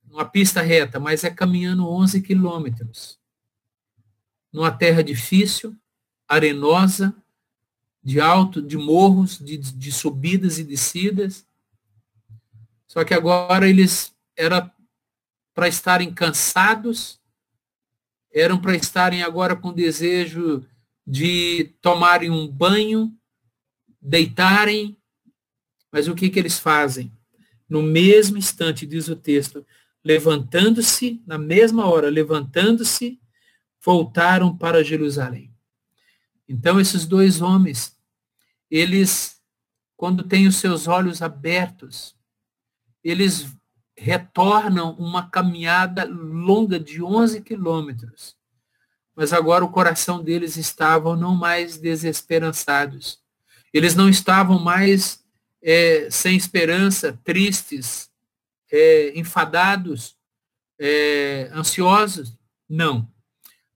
numa 0.04 0.24
pista 0.24 0.60
reta, 0.60 1.00
mas 1.00 1.24
é 1.24 1.30
caminhando 1.30 1.88
11 1.88 2.20
quilômetros. 2.22 3.18
Numa 4.52 4.70
terra 4.70 5.02
difícil, 5.02 5.76
arenosa, 6.28 7.14
de 8.02 8.20
alto, 8.20 8.62
de 8.62 8.76
morros, 8.76 9.38
de, 9.38 9.56
de 9.56 9.92
subidas 9.92 10.58
e 10.58 10.64
descidas. 10.64 11.46
Só 12.86 13.04
que 13.04 13.14
agora 13.14 13.68
eles 13.68 14.14
era 14.36 14.72
para 15.54 15.68
estarem 15.68 16.12
cansados, 16.12 17.20
eram 18.32 18.58
para 18.58 18.74
estarem 18.74 19.22
agora 19.22 19.54
com 19.54 19.72
desejo 19.72 20.64
de 21.06 21.74
tomarem 21.82 22.30
um 22.30 22.46
banho, 22.48 23.14
deitarem, 24.00 24.96
mas 25.92 26.08
o 26.08 26.14
que 26.14 26.30
que 26.30 26.38
eles 26.38 26.58
fazem? 26.58 27.12
No 27.68 27.82
mesmo 27.82 28.38
instante, 28.38 28.86
diz 28.86 29.08
o 29.08 29.16
texto, 29.16 29.66
levantando-se, 30.04 31.22
na 31.26 31.36
mesma 31.36 31.86
hora, 31.86 32.08
levantando-se, 32.08 33.20
voltaram 33.84 34.56
para 34.56 34.84
Jerusalém. 34.84 35.49
Então, 36.50 36.80
esses 36.80 37.06
dois 37.06 37.40
homens, 37.40 37.96
eles, 38.68 39.40
quando 39.96 40.24
têm 40.24 40.48
os 40.48 40.56
seus 40.56 40.88
olhos 40.88 41.22
abertos, 41.22 42.16
eles 43.04 43.56
retornam 43.96 44.94
uma 44.94 45.30
caminhada 45.30 46.04
longa 46.04 46.80
de 46.80 47.00
11 47.00 47.40
quilômetros. 47.42 48.36
Mas 49.14 49.32
agora 49.32 49.64
o 49.64 49.70
coração 49.70 50.24
deles 50.24 50.56
estava 50.56 51.14
não 51.14 51.36
mais 51.36 51.78
desesperançados. 51.78 53.20
Eles 53.72 53.94
não 53.94 54.08
estavam 54.08 54.58
mais 54.58 55.24
é, 55.62 56.08
sem 56.10 56.36
esperança, 56.36 57.16
tristes, 57.22 58.10
é, 58.72 59.16
enfadados, 59.16 60.16
é, 60.80 61.48
ansiosos. 61.54 62.36
Não. 62.68 63.08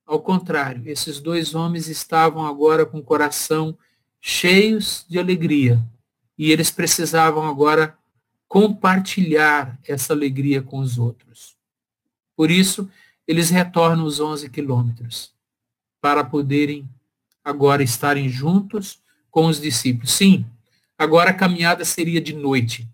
Ao 0.06 0.20
contrário, 0.20 0.82
esses 0.86 1.20
dois 1.20 1.54
homens 1.54 1.88
estavam 1.88 2.46
agora 2.46 2.84
com 2.84 2.98
o 2.98 3.02
coração 3.02 3.76
cheios 4.20 5.04
de 5.08 5.18
alegria. 5.18 5.82
E 6.36 6.50
eles 6.50 6.70
precisavam 6.70 7.46
agora 7.46 7.96
compartilhar 8.46 9.78
essa 9.86 10.12
alegria 10.12 10.62
com 10.62 10.78
os 10.78 10.98
outros. 10.98 11.56
Por 12.36 12.50
isso, 12.50 12.88
eles 13.26 13.50
retornam 13.50 14.04
os 14.04 14.20
11 14.20 14.50
quilômetros 14.50 15.32
para 16.00 16.22
poderem 16.22 16.88
agora 17.42 17.82
estarem 17.82 18.28
juntos 18.28 19.00
com 19.30 19.46
os 19.46 19.60
discípulos. 19.60 20.12
Sim, 20.12 20.44
agora 20.98 21.30
a 21.30 21.34
caminhada 21.34 21.84
seria 21.84 22.20
de 22.20 22.34
noite, 22.34 22.88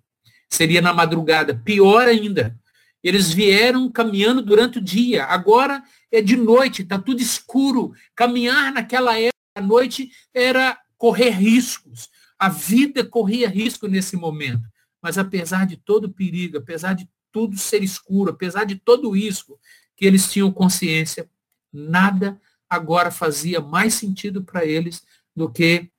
seria 0.49 0.81
na 0.81 0.93
madrugada. 0.93 1.55
Pior 1.55 2.07
ainda, 2.07 2.57
eles 3.03 3.33
vieram 3.33 3.91
caminhando 3.91 4.43
durante 4.43 4.79
o 4.79 4.83
dia, 4.83 5.25
agora 5.25 5.83
é 6.11 6.21
de 6.21 6.37
noite, 6.37 6.83
está 6.83 6.99
tudo 6.99 7.21
escuro. 7.21 7.93
Caminhar 8.15 8.73
naquela 8.73 9.19
época 9.19 9.35
à 9.55 9.61
noite 9.61 10.11
era 10.35 10.79
correr 10.99 11.31
riscos. 11.31 12.09
A 12.39 12.49
vida 12.49 13.05
corria 13.05 13.49
risco 13.49 13.87
nesse 13.87 14.17
momento. 14.17 14.69
Mas 15.03 15.19
apesar 15.19 15.67
de 15.67 15.77
todo 15.77 16.05
o 16.05 16.13
perigo, 16.13 16.59
apesar 16.59 16.95
de 16.95 17.09
tudo 17.33 17.57
ser 17.57 17.83
escuro, 17.83 18.31
apesar 18.31 18.65
de 18.65 18.77
todo 18.77 19.17
isso, 19.17 19.57
que 19.97 20.05
eles 20.05 20.31
tinham 20.31 20.53
consciência, 20.53 21.29
nada 21.73 22.41
agora 22.69 23.11
fazia 23.11 23.61
mais 23.61 23.95
sentido 23.95 24.43
para 24.43 24.65
eles 24.65 25.03
do 25.35 25.51
que 25.51 25.91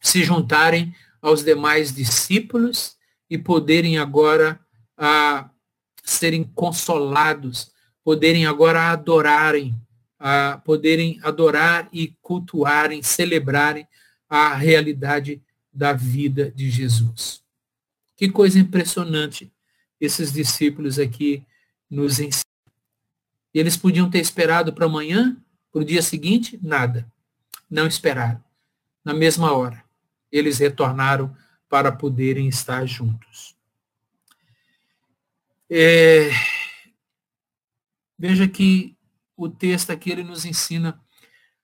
se 0.00 0.22
juntarem 0.24 0.94
aos 1.20 1.44
demais 1.44 1.94
discípulos 1.94 2.96
e 3.28 3.36
poderem 3.36 3.98
agora 3.98 4.60
ah, 4.96 5.50
serem 6.02 6.44
consolados 6.44 7.72
poderem 8.04 8.46
agora 8.46 8.90
adorarem, 8.90 9.74
a 10.18 10.60
poderem 10.64 11.18
adorar 11.22 11.88
e 11.92 12.14
cultuarem, 12.20 13.02
celebrarem 13.02 13.86
a 14.28 14.54
realidade 14.54 15.40
da 15.72 15.92
vida 15.92 16.50
de 16.50 16.70
Jesus. 16.70 17.42
Que 18.16 18.28
coisa 18.28 18.58
impressionante 18.58 19.50
esses 20.00 20.32
discípulos 20.32 20.98
aqui 20.98 21.44
nos 21.88 22.18
ensinam. 22.20 22.44
Eles 23.52 23.76
podiam 23.76 24.10
ter 24.10 24.20
esperado 24.20 24.72
para 24.72 24.86
amanhã, 24.86 25.36
para 25.72 25.82
o 25.82 25.84
dia 25.84 26.02
seguinte? 26.02 26.58
Nada. 26.62 27.10
Não 27.68 27.86
esperaram. 27.86 28.42
Na 29.04 29.12
mesma 29.12 29.52
hora, 29.52 29.82
eles 30.30 30.58
retornaram 30.58 31.34
para 31.68 31.90
poderem 31.90 32.48
estar 32.48 32.86
juntos. 32.86 33.56
É, 35.68 36.30
Veja 38.20 38.46
que 38.46 38.94
o 39.34 39.48
texto 39.48 39.88
aqui 39.88 40.10
ele 40.10 40.22
nos 40.22 40.44
ensina 40.44 41.00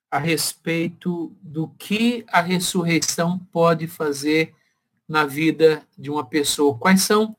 a 0.09 0.17
respeito 0.17 1.37
do 1.39 1.67
que 1.67 2.25
a 2.29 2.41
ressurreição 2.41 3.37
pode 3.51 3.85
fazer 3.85 4.55
na 5.07 5.23
vida 5.23 5.83
de 5.95 6.09
uma 6.09 6.25
pessoa. 6.25 6.75
Quais 6.75 7.03
são 7.03 7.37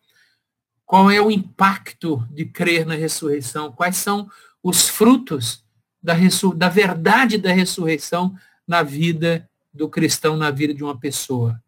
qual 0.87 1.11
é 1.11 1.21
o 1.21 1.33
impacto 1.33 2.25
de 2.31 2.45
crer 2.45 2.87
na 2.87 2.95
ressurreição? 2.95 3.73
Quais 3.73 3.97
são 3.97 4.31
os 4.63 4.89
frutos 4.89 5.65
da, 6.01 6.15
da 6.55 6.69
verdade 6.69 7.39
da 7.39 7.53
ressurreição 7.53 8.39
na 8.69 8.85
vida 8.85 9.51
do 9.75 9.89
cristão, 9.89 10.37
na 10.37 10.53
vida 10.53 10.73
de 10.73 10.85
uma 10.85 10.97
pessoa? 10.97 11.61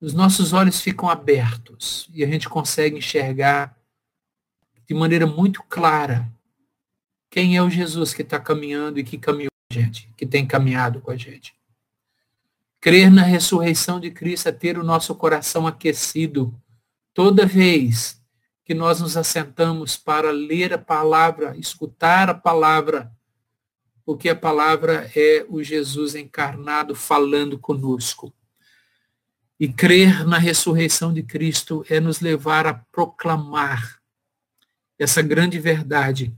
Os 0.00 0.14
nossos 0.14 0.52
olhos 0.52 0.80
ficam 0.80 1.10
abertos 1.10 2.08
e 2.14 2.22
a 2.22 2.28
gente 2.28 2.48
consegue 2.48 2.98
enxergar 2.98 3.76
de 4.90 4.94
maneira 4.94 5.24
muito 5.24 5.62
clara 5.68 6.28
quem 7.30 7.56
é 7.56 7.62
o 7.62 7.70
Jesus 7.70 8.12
que 8.12 8.22
está 8.22 8.40
caminhando 8.40 8.98
e 8.98 9.04
que 9.04 9.16
caminhou 9.16 9.52
com 9.70 9.78
a 9.78 9.80
gente, 9.80 10.12
que 10.16 10.26
tem 10.26 10.44
caminhado 10.44 11.00
com 11.00 11.12
a 11.12 11.16
gente. 11.16 11.54
Crer 12.80 13.08
na 13.08 13.22
ressurreição 13.22 14.00
de 14.00 14.10
Cristo 14.10 14.48
é 14.48 14.52
ter 14.52 14.76
o 14.76 14.82
nosso 14.82 15.14
coração 15.14 15.64
aquecido 15.64 16.52
toda 17.14 17.46
vez 17.46 18.20
que 18.64 18.74
nós 18.74 19.00
nos 19.00 19.16
assentamos 19.16 19.96
para 19.96 20.32
ler 20.32 20.72
a 20.72 20.78
palavra, 20.78 21.56
escutar 21.56 22.28
a 22.28 22.34
palavra, 22.34 23.12
porque 24.04 24.28
a 24.28 24.34
palavra 24.34 25.08
é 25.14 25.46
o 25.48 25.62
Jesus 25.62 26.16
encarnado 26.16 26.96
falando 26.96 27.56
conosco. 27.60 28.34
E 29.60 29.68
crer 29.68 30.26
na 30.26 30.38
ressurreição 30.38 31.14
de 31.14 31.22
Cristo 31.22 31.84
é 31.88 32.00
nos 32.00 32.18
levar 32.18 32.66
a 32.66 32.74
proclamar 32.74 33.99
essa 35.00 35.22
grande 35.22 35.58
verdade 35.58 36.30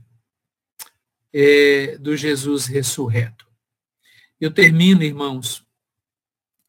é, 1.33 1.97
do 1.97 2.15
Jesus 2.15 2.65
ressurreto. 2.65 3.45
Eu 4.39 4.51
termino, 4.51 5.03
irmãos, 5.03 5.67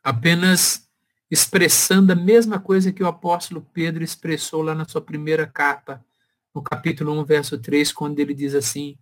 apenas 0.02 0.88
expressando 1.30 2.12
a 2.12 2.16
mesma 2.16 2.58
coisa 2.58 2.92
que 2.92 3.02
o 3.02 3.06
apóstolo 3.06 3.64
Pedro 3.72 4.02
expressou 4.02 4.60
lá 4.60 4.74
na 4.74 4.88
sua 4.88 5.00
primeira 5.00 5.46
carta, 5.46 6.04
no 6.52 6.62
capítulo 6.62 7.12
1, 7.20 7.24
verso 7.24 7.58
3, 7.58 7.92
quando 7.92 8.18
ele 8.18 8.34
diz 8.34 8.56
assim: 8.56 8.98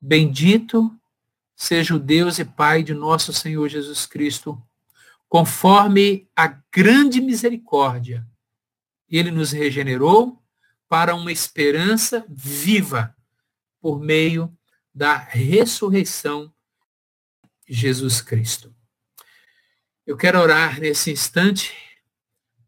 Bendito 0.00 0.90
seja 1.54 1.94
o 1.94 1.98
Deus 1.98 2.38
e 2.38 2.44
Pai 2.44 2.82
de 2.82 2.94
nosso 2.94 3.34
Senhor 3.34 3.68
Jesus 3.68 4.06
Cristo, 4.06 4.60
conforme 5.28 6.26
a 6.34 6.46
grande 6.72 7.20
misericórdia, 7.20 8.26
ele 9.10 9.30
nos 9.30 9.52
regenerou 9.52 10.39
para 10.90 11.14
uma 11.14 11.30
esperança 11.30 12.26
viva 12.28 13.16
por 13.80 14.00
meio 14.00 14.52
da 14.92 15.16
ressurreição 15.16 16.52
de 17.64 17.72
Jesus 17.72 18.20
Cristo. 18.20 18.74
Eu 20.04 20.16
quero 20.16 20.40
orar 20.40 20.80
nesse 20.80 21.12
instante, 21.12 21.72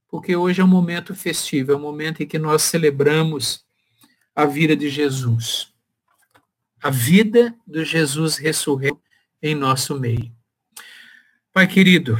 porque 0.08 0.36
hoje 0.36 0.60
é 0.60 0.64
um 0.64 0.68
momento 0.68 1.16
festivo, 1.16 1.72
é 1.72 1.76
um 1.76 1.80
momento 1.80 2.22
em 2.22 2.26
que 2.28 2.38
nós 2.38 2.62
celebramos 2.62 3.66
a 4.36 4.46
vida 4.46 4.76
de 4.76 4.88
Jesus. 4.88 5.74
A 6.80 6.90
vida 6.90 7.52
do 7.66 7.84
Jesus 7.84 8.36
ressurreto 8.36 9.02
em 9.42 9.56
nosso 9.56 9.98
meio. 9.98 10.32
Pai 11.52 11.66
querido, 11.66 12.16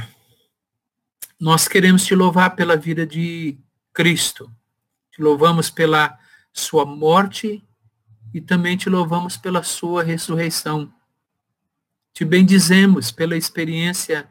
nós 1.39 1.65
queremos 1.65 2.05
te 2.05 2.13
louvar 2.13 2.57
pela 2.57 2.75
vida 2.75 3.07
de 3.07 3.57
Cristo. 3.93 4.53
Te 5.13 5.21
louvamos 5.21 5.69
pela 5.69 6.17
sua 6.51 6.87
morte 6.87 7.63
e 8.33 8.41
também 8.41 8.75
te 8.75 8.89
louvamos 8.89 9.37
pela 9.37 9.61
sua 9.61 10.01
ressurreição. 10.01 10.91
Te 12.11 12.25
bendizemos 12.25 13.11
pela 13.11 13.37
experiência 13.37 14.27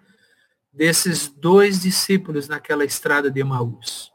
desses 0.72 1.28
dois 1.28 1.82
discípulos 1.82 2.48
naquela 2.48 2.84
estrada 2.84 3.30
de 3.30 3.40
Emaús. 3.40 4.12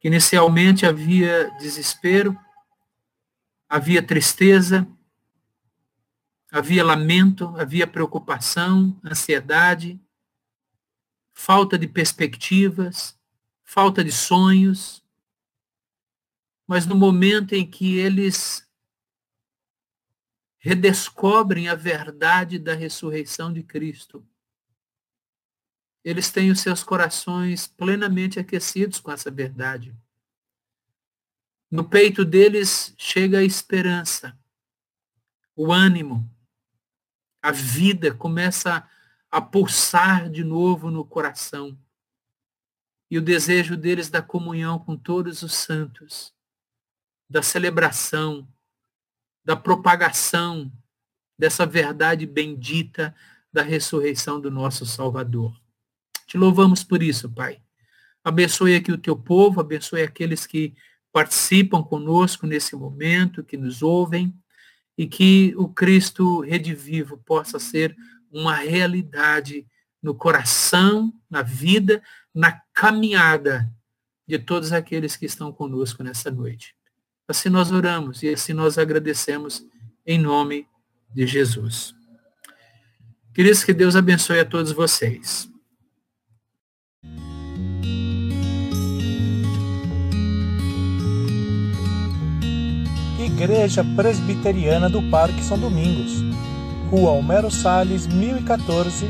Que 0.00 0.08
inicialmente 0.08 0.84
havia 0.84 1.48
desespero, 1.60 2.36
havia 3.68 4.02
tristeza, 4.02 4.84
havia 6.50 6.84
lamento, 6.84 7.54
havia 7.56 7.86
preocupação, 7.86 8.98
ansiedade, 9.04 10.00
falta 11.32 11.78
de 11.78 11.86
perspectivas, 11.86 13.17
falta 13.68 14.02
de 14.02 14.10
sonhos. 14.10 15.04
Mas 16.66 16.86
no 16.86 16.94
momento 16.96 17.52
em 17.54 17.70
que 17.70 17.98
eles 17.98 18.66
redescobrem 20.56 21.68
a 21.68 21.74
verdade 21.74 22.58
da 22.58 22.74
ressurreição 22.74 23.52
de 23.52 23.62
Cristo, 23.62 24.26
eles 26.02 26.30
têm 26.30 26.50
os 26.50 26.60
seus 26.60 26.82
corações 26.82 27.66
plenamente 27.66 28.40
aquecidos 28.40 29.00
com 29.00 29.12
essa 29.12 29.30
verdade. 29.30 29.94
No 31.70 31.86
peito 31.86 32.24
deles 32.24 32.94
chega 32.96 33.40
a 33.40 33.44
esperança, 33.44 34.38
o 35.54 35.70
ânimo, 35.70 36.28
a 37.42 37.52
vida 37.52 38.14
começa 38.14 38.88
a 39.30 39.42
pulsar 39.42 40.30
de 40.30 40.42
novo 40.42 40.90
no 40.90 41.04
coração. 41.04 41.78
E 43.10 43.18
o 43.18 43.22
desejo 43.22 43.76
deles 43.76 44.10
da 44.10 44.20
comunhão 44.20 44.78
com 44.78 44.96
todos 44.96 45.42
os 45.42 45.54
santos, 45.54 46.32
da 47.28 47.42
celebração, 47.42 48.46
da 49.44 49.56
propagação 49.56 50.70
dessa 51.38 51.64
verdade 51.64 52.26
bendita 52.26 53.14
da 53.52 53.62
ressurreição 53.62 54.40
do 54.40 54.50
nosso 54.50 54.84
Salvador. 54.84 55.58
Te 56.26 56.36
louvamos 56.36 56.84
por 56.84 57.02
isso, 57.02 57.30
Pai. 57.30 57.62
Abençoe 58.22 58.74
aqui 58.74 58.92
o 58.92 58.98
teu 58.98 59.16
povo, 59.16 59.60
abençoe 59.60 60.02
aqueles 60.02 60.46
que 60.46 60.74
participam 61.10 61.82
conosco 61.82 62.46
nesse 62.46 62.76
momento, 62.76 63.42
que 63.42 63.56
nos 63.56 63.82
ouvem, 63.82 64.34
e 64.96 65.06
que 65.06 65.54
o 65.56 65.68
Cristo 65.68 66.40
redivivo 66.40 67.16
possa 67.18 67.58
ser 67.58 67.96
uma 68.30 68.54
realidade 68.54 69.66
no 70.02 70.14
coração, 70.14 71.12
na 71.30 71.40
vida, 71.40 72.02
na 72.34 72.60
caminhada 72.72 73.70
de 74.26 74.38
todos 74.38 74.72
aqueles 74.72 75.16
que 75.16 75.26
estão 75.26 75.50
conosco 75.50 76.02
nessa 76.02 76.30
noite. 76.30 76.74
Assim 77.26 77.48
nós 77.48 77.72
oramos 77.72 78.22
e 78.22 78.28
assim 78.28 78.52
nós 78.52 78.78
agradecemos 78.78 79.64
em 80.06 80.18
nome 80.18 80.66
de 81.14 81.26
Jesus. 81.26 81.94
Queridos, 83.34 83.64
que 83.64 83.72
Deus 83.72 83.96
abençoe 83.96 84.40
a 84.40 84.44
todos 84.44 84.72
vocês. 84.72 85.48
Igreja 93.18 93.84
Presbiteriana 93.94 94.90
do 94.90 95.02
Parque 95.10 95.42
São 95.44 95.58
Domingos, 95.58 96.12
Rua 96.90 97.12
Homero 97.12 97.50
Salles, 97.50 98.06
1014, 98.06 99.06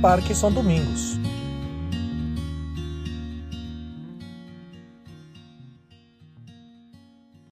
Parque 0.00 0.34
São 0.34 0.52
Domingos 0.52 1.23